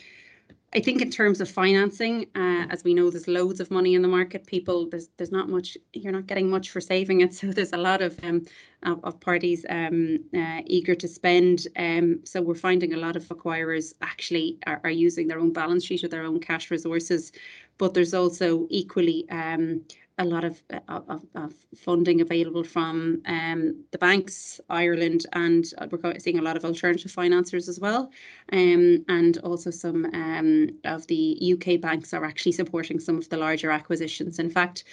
I 0.74 0.80
think 0.80 1.02
in 1.02 1.10
terms 1.10 1.42
of 1.42 1.52
financing, 1.52 2.28
uh, 2.34 2.66
as 2.70 2.86
we 2.86 2.94
know, 2.94 3.10
there's 3.10 3.28
loads 3.28 3.60
of 3.60 3.70
money 3.72 3.94
in 3.94 4.02
the 4.02 4.08
market. 4.08 4.48
People, 4.48 4.90
there's 4.90 5.10
there's 5.18 5.32
not 5.32 5.50
much. 5.50 5.78
You're 5.92 6.14
not 6.14 6.28
getting 6.28 6.50
much 6.50 6.70
for 6.70 6.80
saving 6.80 7.22
it. 7.22 7.34
So 7.42 7.48
there's 7.48 7.74
a 7.74 7.78
lot 7.78 8.02
of 8.02 8.18
um, 8.24 8.46
of, 8.84 9.04
of 9.04 9.20
parties 9.20 9.66
um, 9.70 10.20
uh, 10.34 10.62
eager 10.66 10.96
to 10.96 11.08
spend. 11.08 11.68
Um, 11.76 12.22
so 12.24 12.42
we're 12.42 12.56
finding 12.56 12.94
a 12.94 12.98
lot 12.98 13.16
of 13.18 13.28
acquirers 13.28 13.94
actually 14.02 14.60
are, 14.66 14.80
are 14.84 14.92
using 14.92 15.28
their 15.28 15.40
own 15.40 15.52
balance 15.52 15.84
sheet 15.84 16.04
or 16.04 16.08
their 16.08 16.24
own 16.24 16.40
cash 16.40 16.72
resources. 16.72 17.34
But 17.78 17.94
there's 17.94 18.14
also 18.14 18.68
equally 18.70 19.30
um, 19.30 19.82
a 20.22 20.26
lot 20.26 20.44
of, 20.44 20.62
uh, 20.72 21.00
of, 21.10 21.26
of 21.34 21.54
funding 21.76 22.22
available 22.22 22.64
from 22.64 23.22
um, 23.26 23.84
the 23.92 23.98
banks, 23.98 24.62
Ireland, 24.70 25.26
and 25.34 25.66
we're 25.90 26.20
seeing 26.20 26.38
a 26.38 26.44
lot 26.44 26.56
of 26.56 26.64
alternative 26.64 27.12
financiers 27.12 27.68
as 27.68 27.80
well. 27.80 28.12
Um, 28.54 29.04
and 29.08 29.40
also 29.40 29.72
some 29.72 30.06
um, 30.14 30.70
of 30.86 31.08
the 31.08 31.54
UK 31.54 31.82
banks 31.82 32.14
are 32.14 32.24
actually 32.24 32.52
supporting 32.52 33.00
some 33.00 33.18
of 33.18 33.30
the 33.30 33.38
larger 33.38 33.72
acquisitions. 33.72 34.38
In 34.38 34.52
fact, 34.52 34.84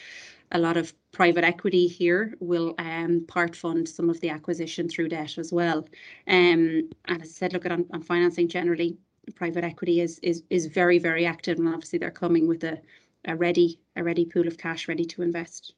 a 0.53 0.59
lot 0.59 0.79
of 0.79 0.95
private 1.13 1.45
equity 1.45 1.87
here 1.87 2.35
will 2.41 2.75
um, 2.79 3.27
part 3.29 3.55
fund 3.55 3.87
some 3.87 4.09
of 4.09 4.19
the 4.23 4.31
acquisition 4.31 4.89
through 4.89 5.11
debt 5.11 5.37
as 5.37 5.53
well. 5.53 5.81
Um, 6.27 6.89
and 7.05 7.23
as 7.23 7.29
I 7.29 7.33
said, 7.33 7.53
look 7.53 7.67
at 7.67 7.73
on, 7.73 7.85
on 7.93 8.03
financing 8.03 8.49
generally, 8.49 8.97
private 9.35 9.63
equity 9.63 10.01
is 10.01 10.19
is 10.21 10.43
is 10.49 10.65
very 10.65 10.99
very 10.99 11.27
active, 11.27 11.59
and 11.59 11.69
obviously 11.69 11.99
they're 11.99 12.11
coming 12.11 12.49
with 12.49 12.65
a 12.65 12.81
a 13.29 13.37
ready 13.37 13.79
a 13.95 14.03
ready 14.03 14.25
pool 14.25 14.49
of 14.49 14.59
cash 14.59 14.89
ready 14.89 15.05
to 15.05 15.23
invest. 15.23 15.75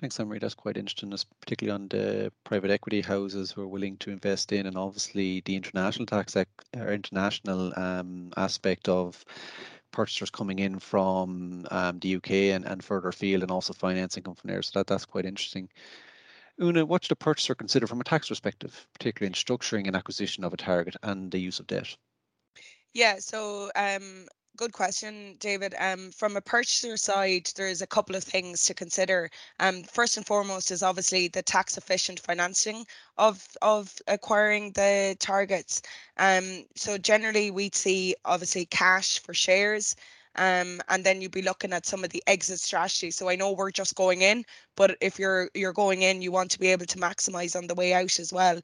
Thanks, 0.00 0.18
Anne 0.18 0.28
Marie. 0.28 0.38
That's 0.38 0.54
quite 0.54 0.76
interesting, 0.76 1.12
particularly 1.40 1.74
on 1.74 1.88
the 1.88 2.32
private 2.44 2.70
equity 2.70 3.00
houses 3.00 3.50
who 3.50 3.62
are 3.62 3.68
willing 3.68 3.96
to 3.98 4.10
invest 4.10 4.52
in, 4.52 4.66
and 4.66 4.76
obviously 4.76 5.42
the 5.44 5.56
international 5.56 6.06
tax 6.06 6.36
or 6.36 6.92
international 6.92 7.72
um, 7.76 8.32
aspect 8.36 8.88
of 8.88 9.24
purchasers 9.90 10.30
coming 10.30 10.60
in 10.60 10.78
from 10.78 11.66
um, 11.70 11.98
the 11.98 12.16
UK 12.16 12.30
and, 12.30 12.64
and 12.64 12.84
further 12.84 13.08
afield, 13.08 13.42
and 13.42 13.50
also 13.50 13.72
financing 13.72 14.22
come 14.22 14.36
from 14.36 14.48
there. 14.48 14.62
So 14.62 14.78
that, 14.78 14.86
that's 14.86 15.04
quite 15.04 15.24
interesting. 15.24 15.68
Una, 16.62 16.86
what 16.86 17.04
should 17.04 17.12
a 17.12 17.16
purchaser 17.16 17.56
consider 17.56 17.88
from 17.88 18.00
a 18.00 18.04
tax 18.04 18.28
perspective, 18.28 18.86
particularly 18.92 19.28
in 19.28 19.34
structuring 19.34 19.88
an 19.88 19.96
acquisition 19.96 20.44
of 20.44 20.52
a 20.52 20.56
target 20.56 20.96
and 21.02 21.30
the 21.30 21.38
use 21.40 21.58
of 21.58 21.66
debt? 21.66 21.96
Yeah, 22.94 23.16
so 23.18 23.70
um, 23.74 24.26
good 24.58 24.72
question, 24.72 25.36
David. 25.38 25.74
Um, 25.78 26.10
from 26.10 26.36
a 26.36 26.40
purchaser 26.40 26.96
side, 26.96 27.48
there's 27.54 27.80
a 27.80 27.86
couple 27.86 28.16
of 28.16 28.24
things 28.24 28.66
to 28.66 28.74
consider. 28.74 29.30
Um, 29.60 29.84
first 29.84 30.16
and 30.16 30.26
foremost 30.26 30.72
is 30.72 30.82
obviously 30.82 31.28
the 31.28 31.42
tax 31.42 31.78
efficient 31.78 32.18
financing 32.18 32.84
of 33.18 33.46
of 33.62 33.94
acquiring 34.08 34.72
the 34.72 35.16
targets. 35.20 35.80
Um, 36.16 36.64
so 36.74 36.98
generally, 36.98 37.52
we'd 37.52 37.76
see 37.76 38.16
obviously 38.24 38.66
cash 38.66 39.20
for 39.20 39.32
shares. 39.32 39.94
Um, 40.36 40.80
and 40.88 41.02
then 41.04 41.20
you'd 41.20 41.32
be 41.32 41.42
looking 41.42 41.72
at 41.72 41.86
some 41.86 42.04
of 42.04 42.10
the 42.10 42.22
exit 42.26 42.60
strategies. 42.60 43.16
So 43.16 43.28
I 43.28 43.36
know 43.36 43.52
we're 43.52 43.70
just 43.72 43.94
going 43.96 44.22
in, 44.22 44.44
but 44.76 44.96
if 45.00 45.18
you're 45.18 45.50
you're 45.54 45.72
going 45.72 46.02
in, 46.02 46.22
you 46.22 46.32
want 46.32 46.50
to 46.52 46.58
be 46.60 46.72
able 46.72 46.86
to 46.86 46.98
maximize 46.98 47.56
on 47.56 47.68
the 47.68 47.74
way 47.74 47.94
out 47.94 48.18
as 48.18 48.32
well. 48.32 48.60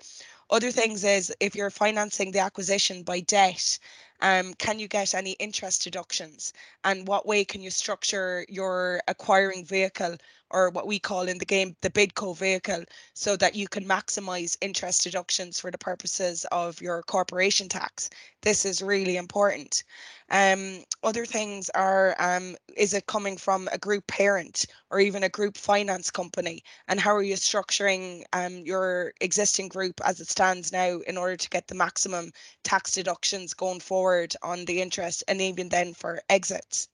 Other 0.51 0.71
things 0.71 1.05
is 1.05 1.33
if 1.41 1.55
you're 1.55 1.71
financing 1.71 2.31
the 2.33 2.41
acquisition 2.41 3.03
by 3.03 3.21
debt, 3.21 3.79
um, 4.21 4.55
can 4.55 4.79
you 4.79 4.89
get 4.89 5.15
any 5.15 5.33
interest 5.33 5.85
deductions? 5.85 6.53
And 6.85 7.07
what 7.07 7.27
way 7.27 7.45
can 7.45 7.61
you 7.61 7.71
structure 7.71 8.47
your 8.49 9.01
acquiring 9.09 9.65
vehicle 9.65 10.17
or 10.51 10.71
what 10.71 10.87
we 10.87 10.99
call 10.99 11.23
in 11.23 11.39
the 11.39 11.45
game 11.45 11.75
the 11.81 11.91
bidco 11.91 12.37
vehicle 12.37 12.85
so 13.15 13.35
that 13.37 13.57
you 13.57 13.67
can 13.67 13.85
maximize 13.85 14.57
interest 14.61 15.03
deductions 15.03 15.59
for 15.59 15.71
the 15.71 15.79
purposes 15.79 16.47
of 16.53 16.81
your 16.81 17.03
corporation 17.03 17.69
tax? 17.69 18.09
This 18.43 18.65
is 18.65 18.83
really 18.83 19.17
important. 19.17 19.83
Um, 20.31 20.85
other 21.03 21.27
things 21.27 21.71
are 21.71 22.15
um, 22.19 22.57
is 22.77 22.95
it 22.95 23.07
coming 23.07 23.37
from 23.37 23.69
a 23.73 23.79
group 23.79 24.07
parent 24.07 24.67
or 24.91 25.01
even 25.01 25.25
a 25.25 25.29
group 25.29 25.57
finance 25.57 26.11
company? 26.11 26.63
And 26.89 27.01
how 27.01 27.15
are 27.15 27.23
you 27.23 27.35
structuring 27.35 28.23
um, 28.33 28.59
your 28.59 29.13
existing 29.21 29.69
group 29.69 30.01
as 30.05 30.21
it 30.21 30.29
stands 30.29 30.73
now 30.73 31.01
in 31.07 31.17
order 31.17 31.37
to 31.37 31.51
get 31.51 31.67
the 31.67 31.75
maximum 31.75 32.33
tax 32.63 32.93
deductions 32.93 33.55
going 33.55 33.81
forward 33.81 34.04
on 34.43 34.65
the 34.65 34.81
interest 34.81 35.25
and 35.29 35.41
even 35.41 35.69
then 35.69 35.95
for 35.95 36.21
exits 36.29 36.89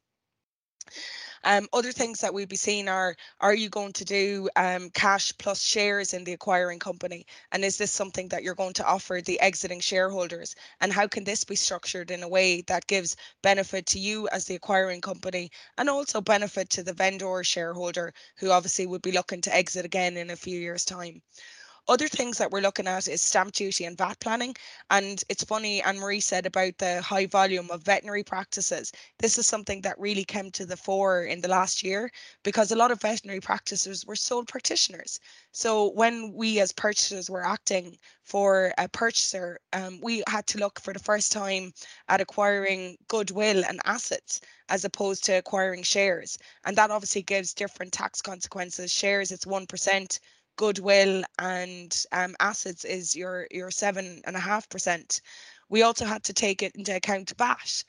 um, 1.44 1.68
other 1.72 1.92
things 1.92 2.20
that 2.20 2.34
we'll 2.34 2.46
be 2.46 2.56
seeing 2.56 2.88
are, 2.88 3.16
are 3.40 3.54
you 3.54 3.68
going 3.68 3.92
to 3.94 4.04
do 4.04 4.48
um, 4.56 4.90
cash 4.90 5.32
plus 5.38 5.62
shares 5.62 6.12
in 6.12 6.24
the 6.24 6.32
acquiring 6.32 6.78
company? 6.78 7.26
And 7.52 7.64
is 7.64 7.78
this 7.78 7.90
something 7.90 8.28
that 8.28 8.42
you're 8.42 8.54
going 8.54 8.74
to 8.74 8.86
offer 8.86 9.20
the 9.24 9.40
exiting 9.40 9.80
shareholders? 9.80 10.54
And 10.80 10.92
how 10.92 11.06
can 11.08 11.24
this 11.24 11.44
be 11.44 11.56
structured 11.56 12.10
in 12.10 12.22
a 12.22 12.28
way 12.28 12.60
that 12.62 12.86
gives 12.86 13.16
benefit 13.42 13.86
to 13.86 13.98
you 13.98 14.28
as 14.28 14.44
the 14.44 14.54
acquiring 14.54 15.00
company 15.00 15.50
and 15.78 15.88
also 15.88 16.20
benefit 16.20 16.68
to 16.70 16.82
the 16.82 16.92
vendor 16.92 17.42
shareholder 17.42 18.12
who 18.36 18.50
obviously 18.50 18.86
would 18.86 19.02
be 19.02 19.12
looking 19.12 19.40
to 19.42 19.54
exit 19.54 19.84
again 19.84 20.16
in 20.16 20.30
a 20.30 20.36
few 20.36 20.58
years' 20.58 20.84
time? 20.84 21.22
Other 21.90 22.06
things 22.06 22.38
that 22.38 22.52
we're 22.52 22.60
looking 22.60 22.86
at 22.86 23.08
is 23.08 23.20
stamp 23.20 23.52
duty 23.52 23.84
and 23.84 23.98
VAT 23.98 24.20
planning. 24.20 24.54
And 24.90 25.20
it's 25.28 25.42
funny, 25.42 25.82
Anne 25.82 25.98
Marie 25.98 26.20
said 26.20 26.46
about 26.46 26.78
the 26.78 27.02
high 27.02 27.26
volume 27.26 27.68
of 27.68 27.82
veterinary 27.82 28.22
practices. 28.22 28.92
This 29.18 29.38
is 29.38 29.48
something 29.48 29.80
that 29.80 29.98
really 29.98 30.22
came 30.22 30.52
to 30.52 30.64
the 30.64 30.76
fore 30.76 31.24
in 31.24 31.40
the 31.40 31.48
last 31.48 31.82
year 31.82 32.12
because 32.44 32.70
a 32.70 32.76
lot 32.76 32.92
of 32.92 33.00
veterinary 33.00 33.40
practices 33.40 34.06
were 34.06 34.14
sole 34.14 34.44
practitioners. 34.44 35.18
So 35.50 35.90
when 35.90 36.32
we 36.32 36.60
as 36.60 36.70
purchasers 36.70 37.28
were 37.28 37.44
acting 37.44 37.98
for 38.22 38.72
a 38.78 38.88
purchaser, 38.88 39.58
um, 39.72 39.98
we 40.00 40.22
had 40.28 40.46
to 40.46 40.58
look 40.58 40.78
for 40.78 40.92
the 40.92 41.00
first 41.00 41.32
time 41.32 41.72
at 42.08 42.20
acquiring 42.20 42.98
goodwill 43.08 43.64
and 43.68 43.80
assets 43.84 44.40
as 44.68 44.84
opposed 44.84 45.24
to 45.24 45.38
acquiring 45.38 45.82
shares. 45.82 46.38
And 46.64 46.76
that 46.76 46.92
obviously 46.92 47.22
gives 47.22 47.52
different 47.52 47.92
tax 47.92 48.22
consequences. 48.22 48.92
Shares, 48.92 49.32
it's 49.32 49.44
1% 49.44 50.20
goodwill 50.60 51.22
and 51.38 52.04
um, 52.12 52.36
assets 52.38 52.84
is 52.84 53.16
your 53.16 53.46
your 53.50 53.70
seven 53.70 54.20
and 54.26 54.36
a 54.36 54.46
half 54.50 54.68
percent. 54.68 55.22
We 55.70 55.80
also 55.80 56.04
had 56.04 56.22
to 56.24 56.34
take 56.34 56.62
it 56.62 56.76
into 56.76 56.94
account 56.94 57.32
VAT. 57.38 57.84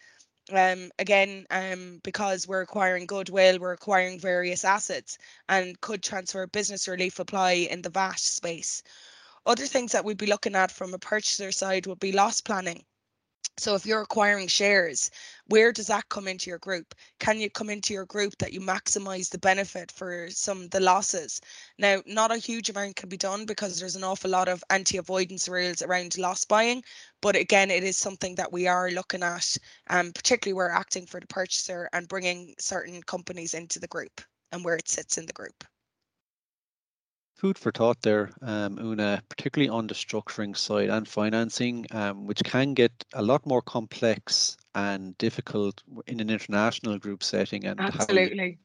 Um, 0.54 0.90
again, 0.98 1.46
um, 1.52 2.00
because 2.02 2.48
we're 2.48 2.62
acquiring 2.62 3.08
goodwill, 3.08 3.60
we're 3.60 3.74
acquiring 3.74 4.22
various 4.22 4.64
assets 4.64 5.18
and 5.50 5.82
could 5.82 6.02
transfer 6.02 6.48
business 6.48 6.88
relief 6.88 7.20
apply 7.20 7.68
in 7.74 7.82
the 7.82 7.90
VAT 7.90 8.20
space. 8.20 8.84
Other 9.46 9.68
things 9.68 9.92
that 9.92 10.06
we'd 10.06 10.18
be 10.18 10.34
looking 10.34 10.56
at 10.56 10.72
from 10.72 10.94
a 10.94 11.00
purchaser 11.00 11.52
side 11.52 11.88
would 11.88 12.00
be 12.00 12.14
loss 12.14 12.40
planning. 12.40 12.86
So 13.62 13.76
if 13.76 13.86
you're 13.86 14.02
acquiring 14.02 14.48
shares, 14.48 15.12
where 15.46 15.72
does 15.72 15.86
that 15.86 16.10
come 16.10 16.28
into 16.28 16.50
your 16.50 16.58
group? 16.58 16.96
Can 17.20 17.40
you 17.40 17.48
come 17.48 17.70
into 17.70 17.94
your 17.94 18.08
group 18.08 18.36
that 18.40 18.54
you 18.54 18.60
maximize 18.60 19.30
the 19.30 19.38
benefit 19.38 19.92
for 19.92 20.32
some 20.32 20.64
of 20.64 20.72
the 20.72 20.80
losses? 20.80 21.40
Now, 21.78 22.02
not 22.08 22.32
a 22.32 22.38
huge 22.38 22.72
amount 22.72 22.96
can 22.96 23.08
be 23.08 23.18
done 23.18 23.46
because 23.46 23.80
there's 23.80 23.96
an 23.96 24.04
awful 24.04 24.32
lot 24.32 24.48
of 24.48 24.64
anti-avoidance 24.72 25.48
rules 25.48 25.84
around 25.84 26.18
loss 26.18 26.44
buying. 26.44 26.84
But 27.22 27.36
again, 27.36 27.70
it 27.70 27.84
is 27.84 27.98
something 27.98 28.34
that 28.34 28.52
we 28.52 28.66
are 28.66 28.90
looking 28.90 29.22
at, 29.22 29.56
um, 29.92 30.12
particularly 30.12 30.56
we're 30.56 30.72
acting 30.72 31.06
for 31.06 31.20
the 31.20 31.28
purchaser 31.28 31.88
and 31.94 32.08
bringing 32.08 32.56
certain 32.58 33.04
companies 33.04 33.54
into 33.54 33.78
the 33.78 33.88
group 33.88 34.22
and 34.52 34.66
where 34.66 34.76
it 34.76 34.90
sits 34.90 35.20
in 35.20 35.28
the 35.28 35.34
group 35.34 35.64
food 37.42 37.58
for 37.58 37.72
thought 37.72 38.00
there, 38.04 38.30
um, 38.44 38.78
Una, 38.80 39.20
particularly 39.28 39.68
on 39.68 39.88
the 39.88 39.96
structuring 39.96 40.56
side 40.56 40.90
and 40.90 41.08
financing, 41.08 41.88
um, 41.90 42.28
which 42.28 42.44
can 42.44 42.76
get 42.76 42.92
a 43.16 43.22
lot 43.24 43.44
more 43.48 43.64
complex 43.64 44.58
and 44.76 45.18
difficult 45.18 45.82
in 46.06 46.20
an 46.20 46.30
international 46.30 47.00
group 47.00 47.24
setting 47.24 47.66
and 47.66 47.80
absolutely. 47.80 48.60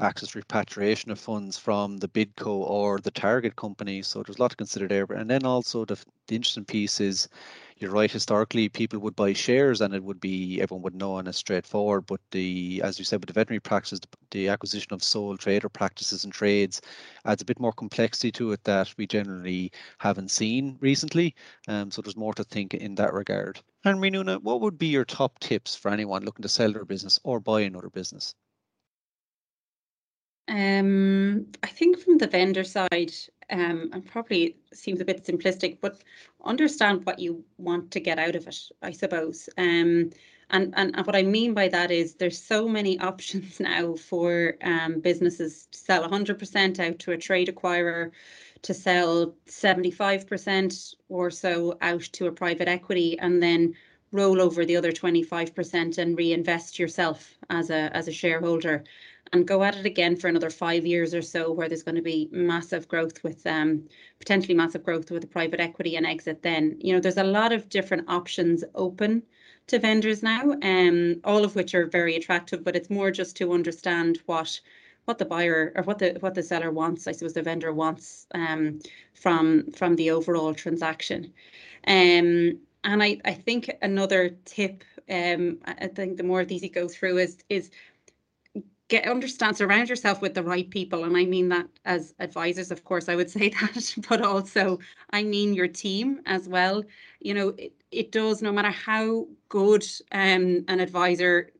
access 0.00 0.34
repatriation 0.34 1.10
of 1.10 1.20
funds 1.20 1.58
from 1.58 1.98
the 1.98 2.08
bidco 2.08 2.46
or 2.46 2.98
the 2.98 3.10
target 3.10 3.56
company. 3.56 4.00
So 4.00 4.22
there's 4.22 4.38
a 4.38 4.40
lot 4.40 4.52
to 4.52 4.56
consider 4.56 4.88
there. 4.88 5.04
And 5.10 5.28
then 5.28 5.44
also 5.44 5.84
the, 5.84 6.02
the 6.26 6.34
interesting 6.34 6.64
piece 6.64 7.02
is 7.02 7.28
you're 7.76 7.90
right. 7.90 8.10
Historically, 8.10 8.68
people 8.68 9.00
would 9.00 9.16
buy 9.16 9.32
shares, 9.32 9.80
and 9.80 9.94
it 9.94 10.02
would 10.04 10.20
be 10.20 10.60
everyone 10.60 10.82
would 10.82 10.94
know 10.94 11.18
and 11.18 11.26
it's 11.26 11.38
straightforward. 11.38 12.06
But 12.06 12.20
the, 12.30 12.80
as 12.84 12.98
you 12.98 13.04
said, 13.04 13.20
with 13.20 13.26
the 13.26 13.32
veterinary 13.32 13.60
practices, 13.60 14.00
the, 14.00 14.08
the 14.30 14.48
acquisition 14.48 14.92
of 14.92 15.02
sole 15.02 15.36
trader 15.36 15.68
practices 15.68 16.24
and 16.24 16.32
trades 16.32 16.80
adds 17.24 17.42
a 17.42 17.44
bit 17.44 17.58
more 17.58 17.72
complexity 17.72 18.30
to 18.32 18.52
it 18.52 18.62
that 18.64 18.94
we 18.96 19.06
generally 19.06 19.72
haven't 19.98 20.30
seen 20.30 20.78
recently. 20.80 21.34
Um, 21.66 21.90
so 21.90 22.00
there's 22.00 22.16
more 22.16 22.34
to 22.34 22.44
think 22.44 22.74
in 22.74 22.94
that 22.94 23.12
regard. 23.12 23.60
And 23.84 23.98
Renuna, 23.98 24.40
what 24.40 24.60
would 24.60 24.78
be 24.78 24.86
your 24.86 25.04
top 25.04 25.38
tips 25.40 25.74
for 25.74 25.90
anyone 25.90 26.24
looking 26.24 26.44
to 26.44 26.48
sell 26.48 26.72
their 26.72 26.84
business 26.84 27.18
or 27.24 27.40
buy 27.40 27.62
another 27.62 27.90
business? 27.90 28.34
Um, 30.46 31.46
I 31.62 31.68
think 31.68 31.98
from 31.98 32.18
the 32.18 32.26
vendor 32.26 32.64
side, 32.64 33.14
um, 33.50 33.90
and 33.92 34.04
probably 34.04 34.56
seems 34.72 35.00
a 35.00 35.04
bit 35.04 35.24
simplistic, 35.24 35.78
but 35.80 36.02
understand 36.44 37.04
what 37.04 37.18
you 37.18 37.44
want 37.58 37.90
to 37.92 38.00
get 38.00 38.18
out 38.18 38.36
of 38.36 38.46
it, 38.46 38.58
I 38.82 38.92
suppose. 38.92 39.48
Um, 39.58 40.10
and, 40.50 40.74
and, 40.76 40.94
and 40.96 41.06
what 41.06 41.16
I 41.16 41.22
mean 41.22 41.54
by 41.54 41.68
that 41.68 41.90
is 41.90 42.14
there's 42.14 42.40
so 42.40 42.68
many 42.68 42.98
options 43.10 43.60
now 43.60 43.94
for 43.94 44.56
um, 44.62 45.00
businesses 45.00 45.66
to 45.72 45.78
sell 45.78 46.08
100% 46.08 46.78
out 46.80 46.98
to 47.00 47.12
a 47.12 47.18
trade 47.18 47.48
acquirer, 47.48 48.10
to 48.62 48.74
sell 48.74 49.34
75% 49.46 50.94
or 51.08 51.30
so 51.30 51.76
out 51.82 52.02
to 52.02 52.26
a 52.26 52.32
private 52.32 52.68
equity, 52.68 53.18
and 53.18 53.42
then 53.42 53.74
roll 54.14 54.40
over 54.40 54.64
the 54.64 54.76
other 54.76 54.92
25% 54.92 55.98
and 55.98 56.16
reinvest 56.16 56.78
yourself 56.78 57.36
as 57.50 57.68
a 57.68 57.94
as 57.94 58.08
a 58.08 58.12
shareholder 58.12 58.84
and 59.32 59.48
go 59.48 59.64
at 59.64 59.76
it 59.76 59.84
again 59.84 60.16
for 60.16 60.28
another 60.28 60.50
five 60.50 60.86
years 60.86 61.12
or 61.14 61.22
so, 61.22 61.50
where 61.50 61.68
there's 61.68 61.82
going 61.82 61.96
to 61.96 62.02
be 62.02 62.28
massive 62.30 62.86
growth 62.86 63.22
with 63.24 63.44
um, 63.46 63.82
potentially 64.20 64.54
massive 64.54 64.84
growth 64.84 65.10
with 65.10 65.22
the 65.22 65.28
private 65.28 65.60
equity 65.60 65.96
and 65.96 66.06
exit. 66.06 66.42
Then 66.42 66.76
you 66.80 66.92
know 66.92 67.00
there's 67.00 67.16
a 67.16 67.24
lot 67.24 67.52
of 67.52 67.68
different 67.68 68.08
options 68.08 68.62
open 68.74 69.22
to 69.66 69.78
vendors 69.78 70.22
now, 70.22 70.52
um, 70.62 71.20
all 71.24 71.44
of 71.44 71.56
which 71.56 71.74
are 71.74 71.86
very 71.86 72.16
attractive. 72.16 72.62
But 72.62 72.76
it's 72.76 72.90
more 72.90 73.10
just 73.10 73.36
to 73.38 73.52
understand 73.52 74.20
what 74.26 74.60
what 75.06 75.18
the 75.18 75.24
buyer 75.24 75.72
or 75.74 75.82
what 75.82 75.98
the 75.98 76.16
what 76.20 76.34
the 76.34 76.42
seller 76.42 76.70
wants. 76.70 77.08
I 77.08 77.12
suppose 77.12 77.32
the 77.32 77.42
vendor 77.42 77.72
wants 77.72 78.26
um, 78.34 78.78
from 79.14 79.70
from 79.72 79.96
the 79.96 80.10
overall 80.10 80.54
transaction. 80.54 81.32
Um, 81.86 82.60
and 82.84 83.02
I, 83.02 83.18
I 83.24 83.34
think 83.34 83.70
another 83.82 84.30
tip, 84.44 84.84
um, 85.10 85.58
I 85.64 85.88
think 85.88 86.16
the 86.16 86.22
more 86.22 86.40
of 86.40 86.48
these 86.48 86.62
you 86.62 86.70
go 86.70 86.88
through 86.88 87.18
is 87.18 87.38
is 87.48 87.70
get 88.88 89.08
understand 89.08 89.56
surround 89.56 89.88
yourself 89.88 90.20
with 90.20 90.34
the 90.34 90.42
right 90.42 90.68
people. 90.70 91.04
And 91.04 91.16
i 91.16 91.24
mean 91.24 91.48
that 91.48 91.66
as 91.84 92.14
advisors 92.18 92.70
of 92.70 92.84
course 92.84 93.08
i 93.08 93.16
would 93.16 93.30
say 93.38 93.48
that 93.50 93.94
but 94.08 94.22
also 94.22 94.78
i 95.10 95.22
mean 95.22 95.54
your 95.54 95.68
team 95.68 96.20
as 96.26 96.48
well. 96.48 96.84
You 97.20 97.34
know 97.34 97.48
it, 97.58 97.72
it 97.90 98.12
does 98.12 98.42
no 98.42 98.52
matter 98.52 98.70
how 98.70 99.26
good 99.48 99.84
um, 100.12 100.64
an 100.68 100.80
advisor 100.80 101.50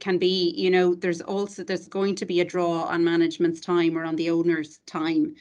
can 0.00 0.18
be 0.18 0.50
you 0.56 0.70
know 0.70 0.94
there's 0.94 1.20
also 1.20 1.64
there's 1.64 1.88
going 1.88 2.14
to 2.14 2.26
be 2.26 2.40
a 2.40 2.44
draw 2.44 2.82
on 2.84 3.04
management's 3.04 3.60
time 3.60 3.96
or 3.96 4.04
on 4.04 4.16
the 4.16 4.30
owner's 4.30 4.78
time 4.86 5.34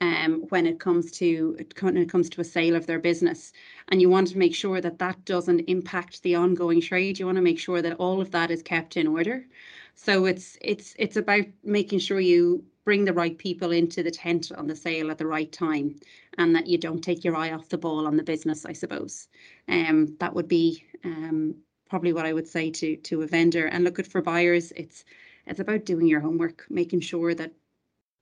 um, 0.00 0.44
when 0.48 0.66
it 0.66 0.80
comes 0.80 1.10
to 1.12 1.56
when 1.80 1.96
it 1.96 2.10
comes 2.10 2.28
to 2.30 2.40
a 2.40 2.44
sale 2.44 2.76
of 2.76 2.86
their 2.86 2.98
business. 2.98 3.52
And 3.88 4.00
you 4.00 4.08
want 4.08 4.28
to 4.28 4.38
make 4.38 4.54
sure 4.54 4.80
that 4.80 4.98
that 4.98 5.24
doesn't 5.24 5.60
impact 5.60 6.22
the 6.22 6.34
ongoing 6.34 6.80
trade. 6.80 7.18
You 7.18 7.26
want 7.26 7.36
to 7.36 7.42
make 7.42 7.58
sure 7.58 7.82
that 7.82 7.96
all 7.98 8.20
of 8.20 8.30
that 8.30 8.50
is 8.50 8.62
kept 8.62 8.96
in 8.96 9.06
order. 9.06 9.46
So 9.94 10.26
it's 10.26 10.56
it's 10.60 10.94
it's 10.98 11.16
about 11.16 11.44
making 11.62 11.98
sure 11.98 12.20
you 12.20 12.64
bring 12.84 13.04
the 13.04 13.12
right 13.12 13.36
people 13.36 13.72
into 13.72 14.02
the 14.02 14.10
tent 14.10 14.50
on 14.56 14.66
the 14.66 14.74
sale 14.74 15.10
at 15.10 15.18
the 15.18 15.26
right 15.26 15.52
time 15.52 15.94
and 16.38 16.54
that 16.54 16.66
you 16.66 16.78
don't 16.78 17.02
take 17.04 17.22
your 17.22 17.36
eye 17.36 17.52
off 17.52 17.68
the 17.68 17.78
ball 17.78 18.06
on 18.06 18.16
the 18.16 18.22
business, 18.22 18.64
I 18.64 18.72
suppose. 18.72 19.28
Um, 19.68 20.16
that 20.18 20.34
would 20.34 20.48
be 20.48 20.84
um, 21.04 21.56
probably 21.90 22.12
what 22.14 22.24
I 22.24 22.32
would 22.32 22.48
say 22.48 22.70
to 22.70 22.96
to 22.96 23.22
a 23.22 23.26
vendor. 23.26 23.66
And 23.66 23.84
look 23.84 23.98
at 23.98 24.06
for 24.06 24.22
buyers, 24.22 24.72
it's 24.76 25.04
it's 25.46 25.60
about 25.60 25.84
doing 25.84 26.06
your 26.06 26.20
homework, 26.20 26.64
making 26.70 27.00
sure 27.00 27.34
that 27.34 27.52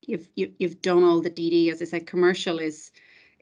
you've 0.02 0.28
you, 0.34 0.46
have 0.46 0.54
you 0.58 0.68
have 0.68 0.82
done 0.82 1.04
all 1.04 1.20
the 1.20 1.30
DD. 1.30 1.70
As 1.70 1.82
I 1.82 1.84
said, 1.84 2.06
commercial 2.06 2.58
is 2.58 2.90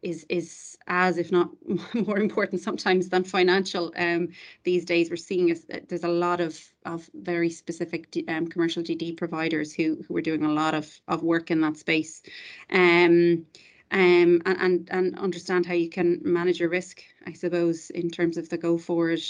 is 0.02 0.26
is 0.28 0.76
as 0.86 1.18
if 1.18 1.32
not 1.32 1.50
more 1.94 2.18
important 2.18 2.60
sometimes 2.60 3.08
than 3.08 3.24
financial 3.24 3.92
um, 3.96 4.28
these 4.64 4.84
days 4.84 5.10
we're 5.10 5.16
seeing 5.16 5.48
is 5.48 5.66
there's 5.88 6.04
a 6.04 6.08
lot 6.08 6.40
of 6.40 6.58
of 6.84 7.08
very 7.14 7.50
specific 7.50 8.14
um, 8.28 8.46
commercial 8.46 8.82
DD 8.82 9.16
providers 9.16 9.72
who 9.72 10.04
who 10.06 10.16
are 10.16 10.22
doing 10.22 10.44
a 10.44 10.52
lot 10.52 10.74
of 10.74 11.00
of 11.08 11.22
work 11.22 11.50
in 11.50 11.60
that 11.60 11.76
space 11.76 12.22
um, 12.70 13.46
um, 13.92 14.42
and, 14.44 14.58
and 14.60 14.88
and 14.90 15.18
understand 15.18 15.64
how 15.64 15.74
you 15.74 15.88
can 15.88 16.20
manage 16.22 16.60
your 16.60 16.68
risk 16.68 17.02
I 17.26 17.32
suppose 17.32 17.90
in 17.90 18.10
terms 18.10 18.36
of 18.36 18.48
the 18.48 18.58
go 18.58 18.78
forward 18.78 19.22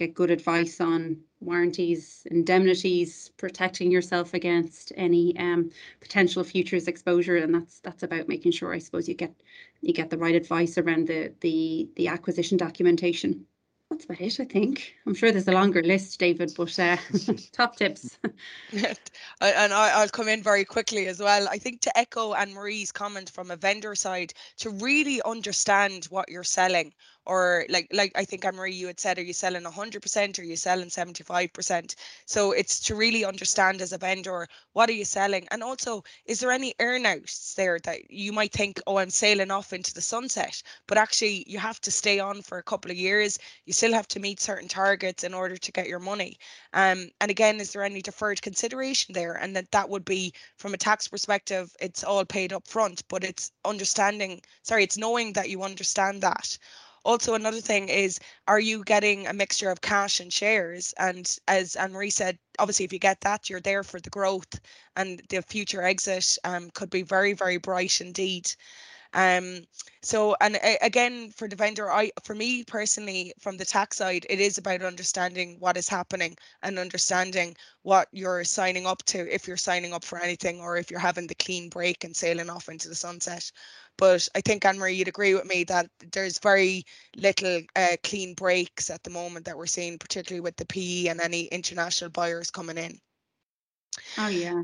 get 0.00 0.14
good 0.14 0.30
advice 0.30 0.80
on 0.80 1.18
warranties, 1.40 2.26
indemnities, 2.30 3.30
protecting 3.36 3.90
yourself 3.90 4.32
against 4.32 4.92
any 4.96 5.36
um, 5.38 5.70
potential 6.00 6.42
futures 6.42 6.88
exposure, 6.88 7.36
and 7.36 7.54
that's 7.54 7.80
that's 7.80 8.02
about 8.02 8.26
making 8.26 8.52
sure, 8.52 8.72
I 8.72 8.78
suppose, 8.78 9.08
you 9.08 9.14
get 9.14 9.34
you 9.82 9.92
get 9.92 10.08
the 10.08 10.18
right 10.18 10.34
advice 10.34 10.78
around 10.78 11.06
the 11.06 11.32
the 11.40 11.88
the 11.96 12.08
acquisition 12.08 12.56
documentation 12.56 13.46
that's 13.90 14.04
about 14.04 14.20
it, 14.20 14.38
I 14.38 14.44
think. 14.44 14.94
I'm 15.04 15.14
sure 15.14 15.32
there's 15.32 15.48
a 15.48 15.52
longer 15.52 15.82
list, 15.82 16.20
David, 16.20 16.52
but 16.56 16.78
uh, 16.78 16.96
top 17.52 17.74
tips. 17.74 18.18
and 18.72 19.72
I, 19.72 20.00
will 20.00 20.08
come 20.08 20.28
in 20.28 20.44
very 20.44 20.64
quickly 20.64 21.08
as 21.08 21.18
well. 21.18 21.48
I 21.48 21.58
think 21.58 21.80
to 21.80 21.98
echo 21.98 22.32
Anne 22.32 22.54
Marie's 22.54 22.92
comment 22.92 23.30
from 23.30 23.50
a 23.50 23.56
vendor 23.56 23.96
side, 23.96 24.32
to 24.58 24.70
really 24.70 25.20
understand 25.22 26.04
what 26.04 26.28
you're 26.28 26.44
selling, 26.44 26.94
or 27.30 27.64
like 27.68 27.86
like 27.92 28.10
I 28.16 28.24
think 28.24 28.44
Anne 28.44 28.56
Marie 28.56 28.74
you 28.74 28.88
had 28.88 28.98
said, 28.98 29.16
are 29.16 29.22
you 29.22 29.32
selling 29.32 29.62
100% 29.62 30.38
or 30.38 30.42
are 30.42 30.44
you 30.44 30.56
selling 30.56 30.88
75%? 30.88 31.94
So 32.26 32.50
it's 32.50 32.80
to 32.80 32.96
really 32.96 33.24
understand 33.24 33.80
as 33.80 33.92
a 33.92 33.98
vendor 33.98 34.48
what 34.72 34.90
are 34.90 34.98
you 35.00 35.04
selling, 35.04 35.46
and 35.52 35.62
also 35.62 36.02
is 36.26 36.40
there 36.40 36.50
any 36.50 36.74
earnouts 36.80 37.54
there 37.54 37.78
that 37.84 38.10
you 38.10 38.32
might 38.32 38.52
think, 38.52 38.80
oh, 38.88 38.98
I'm 38.98 39.10
sailing 39.10 39.52
off 39.52 39.72
into 39.72 39.94
the 39.94 40.00
sunset, 40.00 40.60
but 40.88 40.98
actually 40.98 41.44
you 41.46 41.60
have 41.60 41.80
to 41.82 41.92
stay 41.92 42.18
on 42.18 42.42
for 42.42 42.58
a 42.58 42.64
couple 42.64 42.90
of 42.90 42.96
years. 42.96 43.38
You 43.64 43.72
still 43.74 43.92
have 43.92 44.08
to 44.08 44.18
meet 44.18 44.40
certain 44.40 44.68
targets 44.68 45.22
in 45.22 45.32
order 45.32 45.56
to 45.56 45.72
get 45.72 45.86
your 45.86 46.00
money. 46.00 46.36
Um, 46.72 47.10
and 47.20 47.30
again, 47.30 47.60
is 47.60 47.72
there 47.72 47.84
any 47.84 48.02
deferred 48.02 48.42
consideration 48.42 49.12
there? 49.14 49.34
And 49.34 49.54
that 49.54 49.70
that 49.70 49.88
would 49.88 50.04
be 50.04 50.32
from 50.56 50.74
a 50.74 50.78
tax 50.78 51.06
perspective, 51.06 51.76
it's 51.80 52.02
all 52.02 52.24
paid 52.24 52.52
up 52.52 52.66
front, 52.66 53.06
but 53.08 53.22
it's 53.22 53.52
understanding. 53.64 54.42
Sorry, 54.64 54.82
it's 54.82 54.98
knowing 54.98 55.32
that 55.34 55.48
you 55.48 55.62
understand 55.62 56.22
that. 56.22 56.58
Also, 57.04 57.34
another 57.34 57.60
thing 57.60 57.88
is, 57.88 58.20
are 58.46 58.60
you 58.60 58.84
getting 58.84 59.26
a 59.26 59.32
mixture 59.32 59.70
of 59.70 59.80
cash 59.80 60.20
and 60.20 60.32
shares? 60.32 60.92
And 60.98 61.34
as 61.48 61.74
Anne 61.76 61.92
Marie 61.92 62.10
said, 62.10 62.38
obviously, 62.58 62.84
if 62.84 62.92
you 62.92 62.98
get 62.98 63.20
that, 63.22 63.48
you're 63.48 63.60
there 63.60 63.82
for 63.82 64.00
the 64.00 64.10
growth, 64.10 64.60
and 64.96 65.22
the 65.30 65.40
future 65.42 65.82
exit 65.82 66.36
um, 66.44 66.70
could 66.70 66.90
be 66.90 67.02
very, 67.02 67.32
very 67.32 67.56
bright 67.56 68.00
indeed. 68.00 68.52
Um, 69.12 69.64
so, 70.02 70.36
and 70.40 70.58
again, 70.82 71.30
for 71.30 71.48
the 71.48 71.56
vendor, 71.56 71.90
I, 71.90 72.12
for 72.22 72.34
me 72.34 72.64
personally, 72.64 73.32
from 73.40 73.56
the 73.56 73.64
tax 73.64 73.96
side, 73.96 74.24
it 74.30 74.38
is 74.38 74.56
about 74.56 74.82
understanding 74.82 75.56
what 75.58 75.76
is 75.76 75.88
happening 75.88 76.36
and 76.62 76.78
understanding 76.78 77.56
what 77.82 78.08
you're 78.12 78.44
signing 78.44 78.86
up 78.86 79.02
to 79.06 79.32
if 79.32 79.48
you're 79.48 79.56
signing 79.56 79.92
up 79.92 80.04
for 80.04 80.20
anything 80.20 80.60
or 80.60 80.76
if 80.76 80.90
you're 80.90 81.00
having 81.00 81.26
the 81.26 81.34
clean 81.34 81.68
break 81.68 82.04
and 82.04 82.16
sailing 82.16 82.50
off 82.50 82.68
into 82.68 82.88
the 82.88 82.94
sunset. 82.94 83.50
But 84.00 84.26
I 84.34 84.40
think 84.40 84.64
Anne 84.64 84.78
Marie, 84.78 84.94
you'd 84.94 85.08
agree 85.08 85.34
with 85.34 85.44
me 85.44 85.62
that 85.64 85.90
there's 86.12 86.38
very 86.38 86.86
little 87.16 87.60
uh, 87.76 87.96
clean 88.02 88.32
breaks 88.32 88.88
at 88.88 89.02
the 89.02 89.10
moment 89.10 89.44
that 89.44 89.58
we're 89.58 89.66
seeing, 89.66 89.98
particularly 89.98 90.40
with 90.40 90.56
the 90.56 90.64
PE 90.64 91.08
and 91.08 91.20
any 91.20 91.44
international 91.48 92.08
buyers 92.08 92.50
coming 92.50 92.78
in. 92.78 92.98
Oh 94.16 94.28
yeah. 94.28 94.62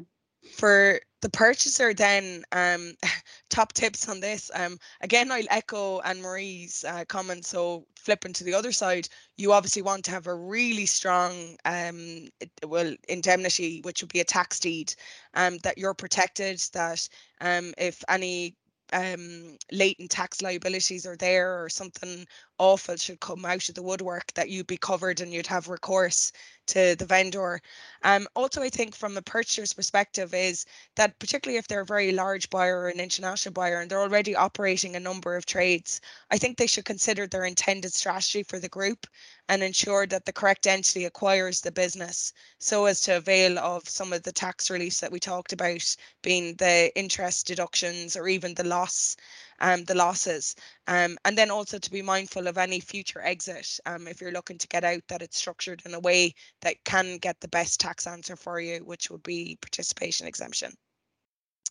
For 0.54 1.00
the 1.20 1.28
purchaser, 1.28 1.92
then 1.92 2.44
um, 2.52 2.94
top 3.50 3.74
tips 3.74 4.08
on 4.08 4.20
this. 4.20 4.50
Um, 4.54 4.78
again, 5.02 5.30
I'll 5.30 5.44
echo 5.50 6.00
Anne 6.00 6.22
Marie's 6.22 6.82
uh, 6.88 7.04
comment. 7.06 7.44
So 7.44 7.84
flipping 7.94 8.32
to 8.32 8.44
the 8.44 8.54
other 8.54 8.72
side, 8.72 9.06
you 9.36 9.52
obviously 9.52 9.82
want 9.82 10.02
to 10.06 10.12
have 10.12 10.28
a 10.28 10.34
really 10.34 10.86
strong, 10.86 11.58
um, 11.66 12.28
well, 12.66 12.94
indemnity, 13.10 13.82
which 13.82 14.00
would 14.02 14.12
be 14.14 14.20
a 14.20 14.24
tax 14.24 14.58
deed, 14.60 14.94
um, 15.34 15.58
that 15.58 15.76
you're 15.76 15.92
protected. 15.92 16.58
That 16.72 17.06
um, 17.42 17.74
if 17.76 18.02
any 18.08 18.56
um, 18.92 19.56
latent 19.72 20.10
tax 20.10 20.42
liabilities 20.42 21.06
are 21.06 21.16
there 21.16 21.62
or 21.62 21.68
something 21.68 22.26
awful 22.58 22.96
should 22.96 23.20
come 23.20 23.44
out 23.44 23.68
of 23.68 23.74
the 23.74 23.82
woodwork 23.82 24.32
that 24.34 24.50
you'd 24.50 24.66
be 24.66 24.76
covered 24.76 25.20
and 25.20 25.32
you'd 25.32 25.46
have 25.46 25.68
recourse 25.68 26.32
to 26.66 26.96
the 26.96 27.06
vendor. 27.06 27.60
Um, 28.02 28.26
also, 28.34 28.62
I 28.62 28.68
think 28.70 28.94
from 28.94 29.16
a 29.16 29.22
purchaser's 29.22 29.72
perspective 29.72 30.34
is 30.34 30.66
that 30.96 31.18
particularly 31.18 31.58
if 31.58 31.68
they're 31.68 31.82
a 31.82 31.86
very 31.86 32.12
large 32.12 32.50
buyer 32.50 32.80
or 32.80 32.88
an 32.88 33.00
international 33.00 33.52
buyer 33.52 33.80
and 33.80 33.90
they're 33.90 34.00
already 34.00 34.34
operating 34.34 34.96
a 34.96 35.00
number 35.00 35.36
of 35.36 35.46
trades, 35.46 36.00
I 36.30 36.38
think 36.38 36.56
they 36.56 36.66
should 36.66 36.84
consider 36.84 37.26
their 37.26 37.44
intended 37.44 37.92
strategy 37.92 38.42
for 38.42 38.58
the 38.58 38.68
group 38.68 39.06
and 39.48 39.62
ensure 39.62 40.06
that 40.06 40.24
the 40.24 40.32
correct 40.32 40.66
entity 40.66 41.04
acquires 41.04 41.60
the 41.60 41.70
business 41.70 42.32
so 42.58 42.86
as 42.86 43.00
to 43.02 43.16
avail 43.16 43.58
of 43.58 43.88
some 43.88 44.12
of 44.12 44.22
the 44.24 44.32
tax 44.32 44.70
reliefs 44.70 45.00
that 45.00 45.12
we 45.12 45.20
talked 45.20 45.52
about 45.52 45.96
being 46.22 46.54
the 46.56 46.90
interest 46.96 47.46
deductions 47.46 48.16
or 48.16 48.26
even 48.26 48.54
the 48.54 48.64
loss 48.64 49.16
um, 49.60 49.84
the 49.84 49.94
losses. 49.94 50.54
Um, 50.86 51.16
and 51.24 51.36
then 51.36 51.50
also 51.50 51.78
to 51.78 51.90
be 51.90 52.02
mindful 52.02 52.46
of 52.46 52.58
any 52.58 52.80
future 52.80 53.22
exit 53.22 53.78
um, 53.86 54.06
if 54.06 54.20
you're 54.20 54.32
looking 54.32 54.58
to 54.58 54.68
get 54.68 54.84
out 54.84 55.02
that 55.08 55.22
it's 55.22 55.38
structured 55.38 55.82
in 55.84 55.94
a 55.94 56.00
way 56.00 56.34
that 56.62 56.82
can 56.84 57.18
get 57.18 57.40
the 57.40 57.48
best 57.48 57.80
tax 57.80 58.06
answer 58.06 58.36
for 58.36 58.60
you, 58.60 58.78
which 58.84 59.10
would 59.10 59.22
be 59.22 59.58
participation 59.60 60.26
exemption. 60.26 60.72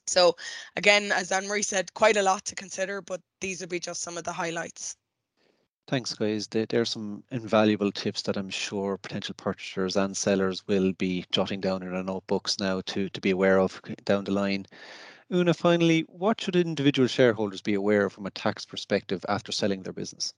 So 0.07 0.35
again, 0.75 1.11
as 1.11 1.31
Anne-Marie 1.31 1.63
said, 1.63 1.93
quite 1.93 2.17
a 2.17 2.21
lot 2.23 2.45
to 2.45 2.55
consider, 2.55 3.01
but 3.01 3.21
these 3.41 3.61
would 3.61 3.69
be 3.69 3.79
just 3.79 4.01
some 4.01 4.17
of 4.17 4.23
the 4.23 4.33
highlights. 4.33 4.95
Thanks, 5.87 6.15
guys. 6.15 6.47
There 6.47 6.67
are 6.81 6.85
some 6.85 7.23
invaluable 7.29 7.91
tips 7.91 8.23
that 8.23 8.37
I'm 8.37 8.49
sure 8.49 8.97
potential 8.97 9.35
purchasers 9.37 9.95
and 9.95 10.17
sellers 10.17 10.67
will 10.67 10.93
be 10.93 11.25
jotting 11.31 11.61
down 11.61 11.83
in 11.83 11.91
their 11.91 12.03
notebooks 12.03 12.59
now 12.59 12.81
to, 12.87 13.07
to 13.09 13.21
be 13.21 13.29
aware 13.29 13.59
of 13.59 13.79
down 14.03 14.23
the 14.23 14.31
line. 14.31 14.65
Úna, 15.31 15.55
finally, 15.55 16.01
what 16.01 16.39
should 16.39 16.55
individual 16.55 17.07
shareholders 17.07 17.61
be 17.61 17.73
aware 17.73 18.05
of 18.05 18.13
from 18.13 18.27
a 18.27 18.31
tax 18.31 18.63
perspective 18.65 19.25
after 19.27 19.51
selling 19.51 19.81
their 19.81 19.93
business? 19.93 20.33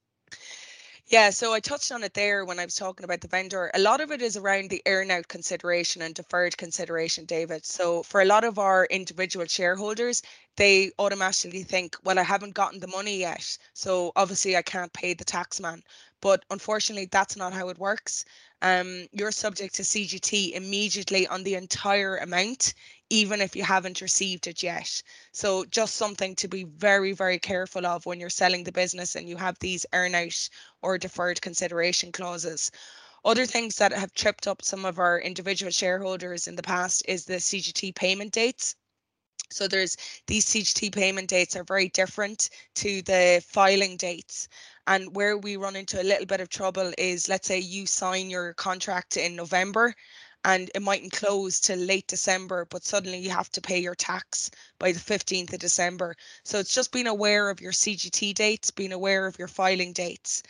Yeah, 1.10 1.30
so 1.30 1.54
I 1.54 1.62
touched 1.62 1.94
on 1.94 2.04
it 2.04 2.14
there 2.14 2.44
when 2.44 2.60
I 2.60 2.66
was 2.66 2.76
talking 2.76 3.06
about 3.06 3.22
the 3.22 3.30
vendor. 3.30 3.72
A 3.74 3.80
lot 3.80 4.02
of 4.02 4.12
it 4.12 4.22
is 4.22 4.36
around 4.36 4.70
the 4.70 4.82
earnout 4.86 5.30
consideration 5.30 6.02
and 6.02 6.14
deferred 6.14 6.58
consideration, 6.58 7.24
David. 7.24 7.66
So 7.66 8.04
for 8.04 8.22
a 8.22 8.26
lot 8.26 8.44
of 8.44 8.60
our 8.60 8.86
individual 8.88 9.46
shareholders, 9.46 10.22
they 10.58 10.92
automatically 11.00 11.64
think, 11.64 11.96
well, 12.04 12.20
I 12.20 12.24
haven't 12.24 12.56
gotten 12.56 12.82
the 12.82 12.88
money 12.88 13.20
yet. 13.20 13.58
So 13.74 14.12
obviously 14.18 14.58
I 14.58 14.62
can't 14.62 14.92
pay 14.92 15.14
the 15.14 15.24
tax 15.24 15.62
man. 15.62 15.82
But 16.20 16.44
unfortunately, 16.50 17.06
that's 17.06 17.38
not 17.38 17.54
how 17.54 17.70
it 17.70 17.78
works. 17.80 18.26
Um, 18.62 19.08
you're 19.14 19.32
subject 19.32 19.76
to 19.76 19.84
CGT 19.84 20.54
immediately 20.54 21.26
on 21.28 21.44
the 21.44 21.56
entire 21.56 22.18
amount, 22.18 22.74
even 23.10 23.42
if 23.42 23.56
you 23.56 23.64
haven't 23.64 24.02
received 24.02 24.48
it 24.48 24.62
yet. 24.62 25.02
So 25.32 25.66
just 25.66 25.96
something 25.96 26.36
to 26.36 26.48
be 26.48 26.66
very, 26.66 27.14
very 27.14 27.40
careful 27.40 27.86
of 27.86 28.06
when 28.06 28.20
you're 28.20 28.30
selling 28.30 28.64
the 28.64 28.72
business 28.72 29.16
and 29.16 29.30
you 29.30 29.38
have 29.38 29.58
these 29.60 29.86
earnout 29.94 30.50
or 30.82 30.98
deferred 30.98 31.42
consideration 31.42 32.12
clauses. 32.12 32.72
Other 33.24 33.46
things 33.46 33.76
that 33.78 33.94
have 33.94 34.14
tripped 34.14 34.48
up 34.48 34.64
some 34.64 34.86
of 34.86 35.00
our 35.00 35.20
individual 35.20 35.72
shareholders 35.72 36.48
in 36.48 36.56
the 36.56 36.64
past 36.64 37.04
is 37.08 37.26
the 37.26 37.36
CGT 37.36 37.96
payment 37.96 38.32
dates. 38.32 38.76
So 39.50 39.68
there's 39.68 39.96
these 40.28 40.46
CGT 40.46 40.94
payment 40.94 41.30
dates 41.30 41.56
are 41.56 41.64
very 41.64 41.88
different 41.90 42.50
to 42.76 43.02
the 43.04 43.42
filing 43.48 43.96
dates. 43.96 44.50
And 44.88 45.16
where 45.16 45.38
we 45.38 45.58
run 45.58 45.76
into 45.76 46.02
a 46.02 46.04
little 46.04 46.26
bit 46.26 46.42
of 46.42 46.50
trouble 46.50 46.94
is 46.98 47.30
let's 47.30 47.48
say 47.48 47.60
you 47.60 47.86
sign 47.86 48.30
your 48.30 48.54
contract 48.54 49.16
in 49.16 49.36
November 49.36 49.96
and 50.48 50.72
it 50.74 50.82
mightn't 50.82 51.12
close 51.12 51.60
till 51.60 51.78
late 51.78 52.08
December, 52.08 52.66
but 52.70 52.86
suddenly 52.86 53.18
you 53.18 53.30
have 53.30 53.50
to 53.50 53.60
pay 53.60 53.80
your 53.80 53.96
tax 53.96 54.50
by 54.80 54.94
the 54.94 55.00
15th 55.00 55.52
of 55.52 55.60
December. 55.60 56.16
So 56.46 56.58
it's 56.58 56.74
just 56.74 56.94
being 56.94 57.08
aware 57.08 57.50
of 57.50 57.60
your 57.60 57.74
CGT 57.74 58.34
dates, 58.34 58.72
being 58.72 58.94
aware 58.94 59.28
of 59.28 59.38
your 59.38 59.50
filing 59.50 59.92
dates. 59.92 60.44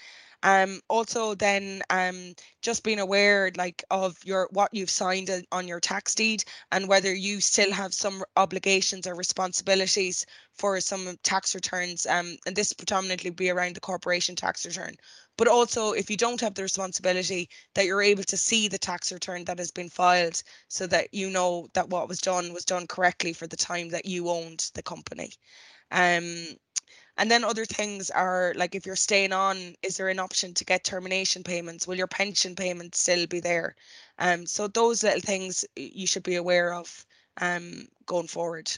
Um, 0.43 0.81
also 0.87 1.33
then 1.33 1.81
um, 1.89 2.35
just 2.61 2.83
being 2.83 2.99
aware 2.99 3.51
like 3.57 3.83
of 3.89 4.15
your 4.23 4.47
what 4.51 4.71
you've 4.71 4.91
signed 4.91 5.31
on 5.51 5.67
your 5.67 5.79
tax 5.79 6.13
deed 6.13 6.43
and 6.71 6.87
whether 6.87 7.11
you 7.11 7.41
still 7.41 7.71
have 7.71 7.91
some 7.91 8.23
obligations 8.35 9.07
or 9.07 9.15
responsibilities 9.15 10.27
for 10.53 10.79
some 10.79 11.17
tax 11.23 11.55
returns 11.55 12.05
um, 12.05 12.37
and 12.45 12.55
this 12.55 12.71
predominantly 12.71 13.31
be 13.31 13.49
around 13.49 13.75
the 13.75 13.79
corporation 13.79 14.35
tax 14.35 14.63
return 14.63 14.95
but 15.37 15.47
also 15.47 15.91
if 15.93 16.09
you 16.09 16.17
don't 16.17 16.41
have 16.41 16.53
the 16.55 16.63
responsibility 16.63 17.49
that 17.75 17.85
you're 17.85 18.01
able 18.01 18.23
to 18.23 18.37
see 18.37 18.67
the 18.67 18.77
tax 18.77 19.11
return 19.11 19.43
that 19.45 19.59
has 19.59 19.71
been 19.71 19.89
filed 19.89 20.41
so 20.67 20.87
that 20.87 21.13
you 21.13 21.29
know 21.29 21.67
that 21.73 21.89
what 21.89 22.07
was 22.07 22.19
done 22.19 22.53
was 22.53 22.65
done 22.65 22.87
correctly 22.87 23.33
for 23.33 23.47
the 23.47 23.57
time 23.57 23.89
that 23.89 24.05
you 24.05 24.29
owned 24.29 24.69
the 24.73 24.83
company 24.83 25.31
um, 25.91 26.47
and 27.17 27.31
then 27.31 27.43
other 27.43 27.65
things 27.65 28.11
are 28.11 28.53
like 28.55 28.75
if 28.75 28.85
you're 28.85 28.95
staying 28.95 29.33
on, 29.33 29.75
is 29.81 29.97
there 29.97 30.09
an 30.09 30.19
option 30.19 30.53
to 30.53 30.65
get 30.65 30.83
termination 30.83 31.43
payments? 31.43 31.87
Will 31.87 31.95
your 31.95 32.07
pension 32.07 32.55
payments 32.55 32.99
still 32.99 33.25
be 33.25 33.39
there? 33.39 33.75
Um, 34.19 34.45
so 34.45 34.67
those 34.67 35.03
little 35.03 35.21
things 35.21 35.65
you 35.75 36.05
should 36.05 36.23
be 36.23 36.35
aware 36.35 36.73
of 36.73 37.05
um, 37.41 37.87
going 38.05 38.27
forward. 38.27 38.71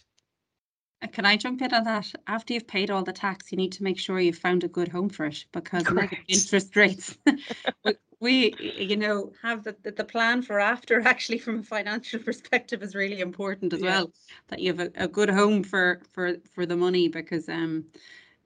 Uh, 1.02 1.08
can 1.08 1.26
I 1.26 1.38
jump 1.38 1.62
in 1.62 1.74
on 1.74 1.84
that? 1.86 2.12
After 2.28 2.54
you've 2.54 2.68
paid 2.68 2.92
all 2.92 3.04
the 3.04 3.14
tax, 3.14 3.52
you 3.52 3.58
need 3.58 3.72
to 3.74 3.84
make 3.84 3.98
sure 3.98 4.20
you've 4.20 4.38
found 4.38 4.64
a 4.64 4.68
good 4.68 4.90
home 4.90 5.10
for 5.10 5.26
it 5.26 5.46
because 5.52 5.86
interest 6.28 6.76
rates. 6.76 7.18
we, 8.20 8.54
you 8.78 8.98
know, 8.98 9.32
have 9.42 9.64
the, 9.64 9.76
the, 9.84 9.92
the, 9.92 10.04
plan 10.04 10.42
for 10.42 10.60
after 10.60 11.00
actually 11.08 11.38
from 11.38 11.60
a 11.60 11.64
financial 11.64 12.20
perspective 12.20 12.84
is 12.84 12.96
really 12.96 13.22
important 13.22 13.74
as 13.74 13.82
yeah. 13.82 13.90
well. 13.90 14.12
That 14.50 14.60
you 14.60 14.74
have 14.74 14.80
a, 14.80 14.92
a 15.04 15.08
good 15.08 15.30
home 15.30 15.64
for 15.64 16.02
for 16.14 16.36
for 16.54 16.66
the 16.66 16.76
money 16.76 17.08
because 17.08 17.48
um 17.48 17.86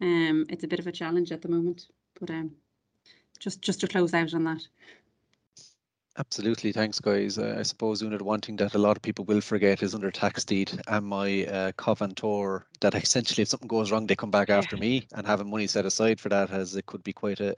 um, 0.02 0.46
it's 0.50 0.64
a 0.64 0.68
bit 0.68 0.80
of 0.80 0.88
a 0.88 0.92
challenge 0.92 1.32
at 1.32 1.42
the 1.42 1.50
moment, 1.50 1.88
but 2.20 2.30
um, 2.30 2.52
just 3.40 3.62
just 3.62 3.80
to 3.82 3.88
close 3.88 4.14
out 4.14 4.34
on 4.34 4.44
that. 4.44 4.68
Absolutely, 6.16 6.72
thanks, 6.72 7.00
guys. 7.00 7.40
Uh, 7.40 7.56
I 7.58 7.64
suppose 7.64 8.04
Úna, 8.04 8.22
one 8.22 8.40
thing 8.40 8.56
that 8.58 8.76
a 8.76 8.78
lot 8.78 8.96
of 8.96 9.02
people 9.02 9.26
will 9.26 9.42
forget 9.42 9.82
is 9.82 9.96
under 9.96 10.12
tax 10.12 10.46
deed 10.46 10.72
and 10.88 11.06
my 11.06 11.46
uh, 11.46 11.72
covenantor 11.72 12.66
that 12.82 12.94
essentially 13.04 13.42
if 13.42 13.50
something 13.50 13.68
goes 13.68 13.92
wrong, 13.92 14.06
they 14.06 14.16
come 14.16 14.30
back 14.30 14.52
after 14.52 14.78
me 14.78 15.08
and 15.14 15.26
having 15.26 15.50
money 15.50 15.66
set 15.66 15.88
aside 15.88 16.20
for 16.20 16.30
that 16.30 16.52
as 16.52 16.76
it 16.76 16.86
could 16.86 17.04
be 17.04 17.14
quite 17.14 17.40
a, 17.40 17.56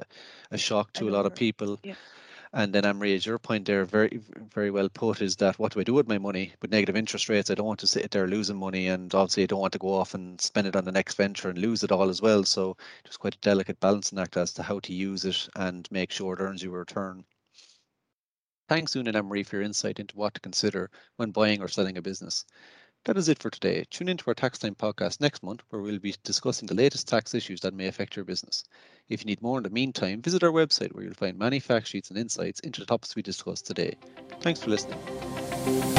a 0.51 0.57
shock 0.57 0.93
to 0.93 1.09
a 1.09 1.11
lot 1.11 1.25
of 1.25 1.35
people. 1.35 1.77
yeah. 1.83 1.95
And 2.53 2.71
then 2.71 2.85
Anne-Marie, 2.85 3.15
as 3.15 3.25
your 3.25 3.37
point 3.37 3.65
there, 3.65 3.83
very 3.83 4.21
very 4.53 4.71
well 4.71 4.87
put, 4.87 5.21
is 5.21 5.35
that 5.37 5.59
what 5.59 5.73
do 5.73 5.81
I 5.81 5.83
do 5.83 5.93
with 5.93 6.07
my 6.07 6.17
money 6.17 6.53
with 6.61 6.71
negative 6.71 6.95
interest 6.95 7.27
rates? 7.27 7.51
I 7.51 7.55
don't 7.55 7.65
want 7.65 7.81
to 7.81 7.87
sit 7.87 8.09
there 8.11 8.27
losing 8.29 8.55
money, 8.55 8.87
and 8.87 9.13
obviously 9.13 9.43
I 9.43 9.47
don't 9.47 9.59
want 9.59 9.73
to 9.73 9.79
go 9.79 9.93
off 9.93 10.13
and 10.13 10.39
spend 10.39 10.65
it 10.65 10.77
on 10.77 10.85
the 10.85 10.93
next 10.93 11.15
venture 11.15 11.49
and 11.49 11.57
lose 11.57 11.83
it 11.83 11.91
all 11.91 12.07
as 12.07 12.21
well. 12.21 12.45
So 12.45 12.77
it's 13.03 13.17
quite 13.17 13.35
a 13.35 13.39
delicate 13.39 13.81
balancing 13.81 14.19
act 14.19 14.37
as 14.37 14.53
to 14.53 14.63
how 14.63 14.79
to 14.79 14.93
use 14.93 15.25
it 15.25 15.49
and 15.57 15.85
make 15.91 16.11
sure 16.11 16.33
it 16.33 16.39
earns 16.39 16.63
you 16.63 16.73
a 16.73 16.77
return. 16.77 17.25
Thanks, 18.67 18.95
Úna 18.95 19.09
and 19.09 19.17
Anne-Marie, 19.17 19.43
for 19.43 19.57
your 19.57 19.65
insight 19.65 19.99
into 19.99 20.15
what 20.17 20.33
to 20.33 20.41
consider 20.41 20.89
when 21.17 21.31
buying 21.31 21.61
or 21.61 21.67
selling 21.67 21.97
a 21.97 22.01
business. 22.01 22.45
That 23.05 23.17
is 23.17 23.29
it 23.29 23.37
for 23.37 23.51
today. 23.51 23.85
Tune 23.91 24.09
into 24.09 24.23
our 24.27 24.33
Tax 24.33 24.57
Time 24.57 24.73
podcast 24.73 25.21
next 25.21 25.43
month, 25.43 25.61
where 25.69 25.83
we'll 25.83 25.99
be 25.99 26.15
discussing 26.23 26.65
the 26.65 26.73
latest 26.73 27.07
tax 27.07 27.35
issues 27.35 27.61
that 27.61 27.75
may 27.75 27.85
affect 27.85 28.15
your 28.15 28.25
business. 28.25 28.63
If 29.07 29.21
you 29.21 29.27
need 29.27 29.43
more 29.43 29.57
in 29.57 29.63
the 29.63 29.69
meantime, 29.69 30.23
visit 30.23 30.43
our 30.43 30.51
website 30.51 30.91
where 30.93 31.03
you'll 31.03 31.13
find 31.13 31.37
many 31.37 31.59
fact 31.59 31.87
sheets 31.87 32.09
and 32.09 32.17
insights 32.17 32.61
into 32.61 32.79
the 32.79 32.87
topics 32.87 33.15
we 33.15 33.21
discussed 33.21 33.67
today. 33.67 33.95
Thanks 34.41 34.61
for 34.61 34.71
listening. 34.71 35.94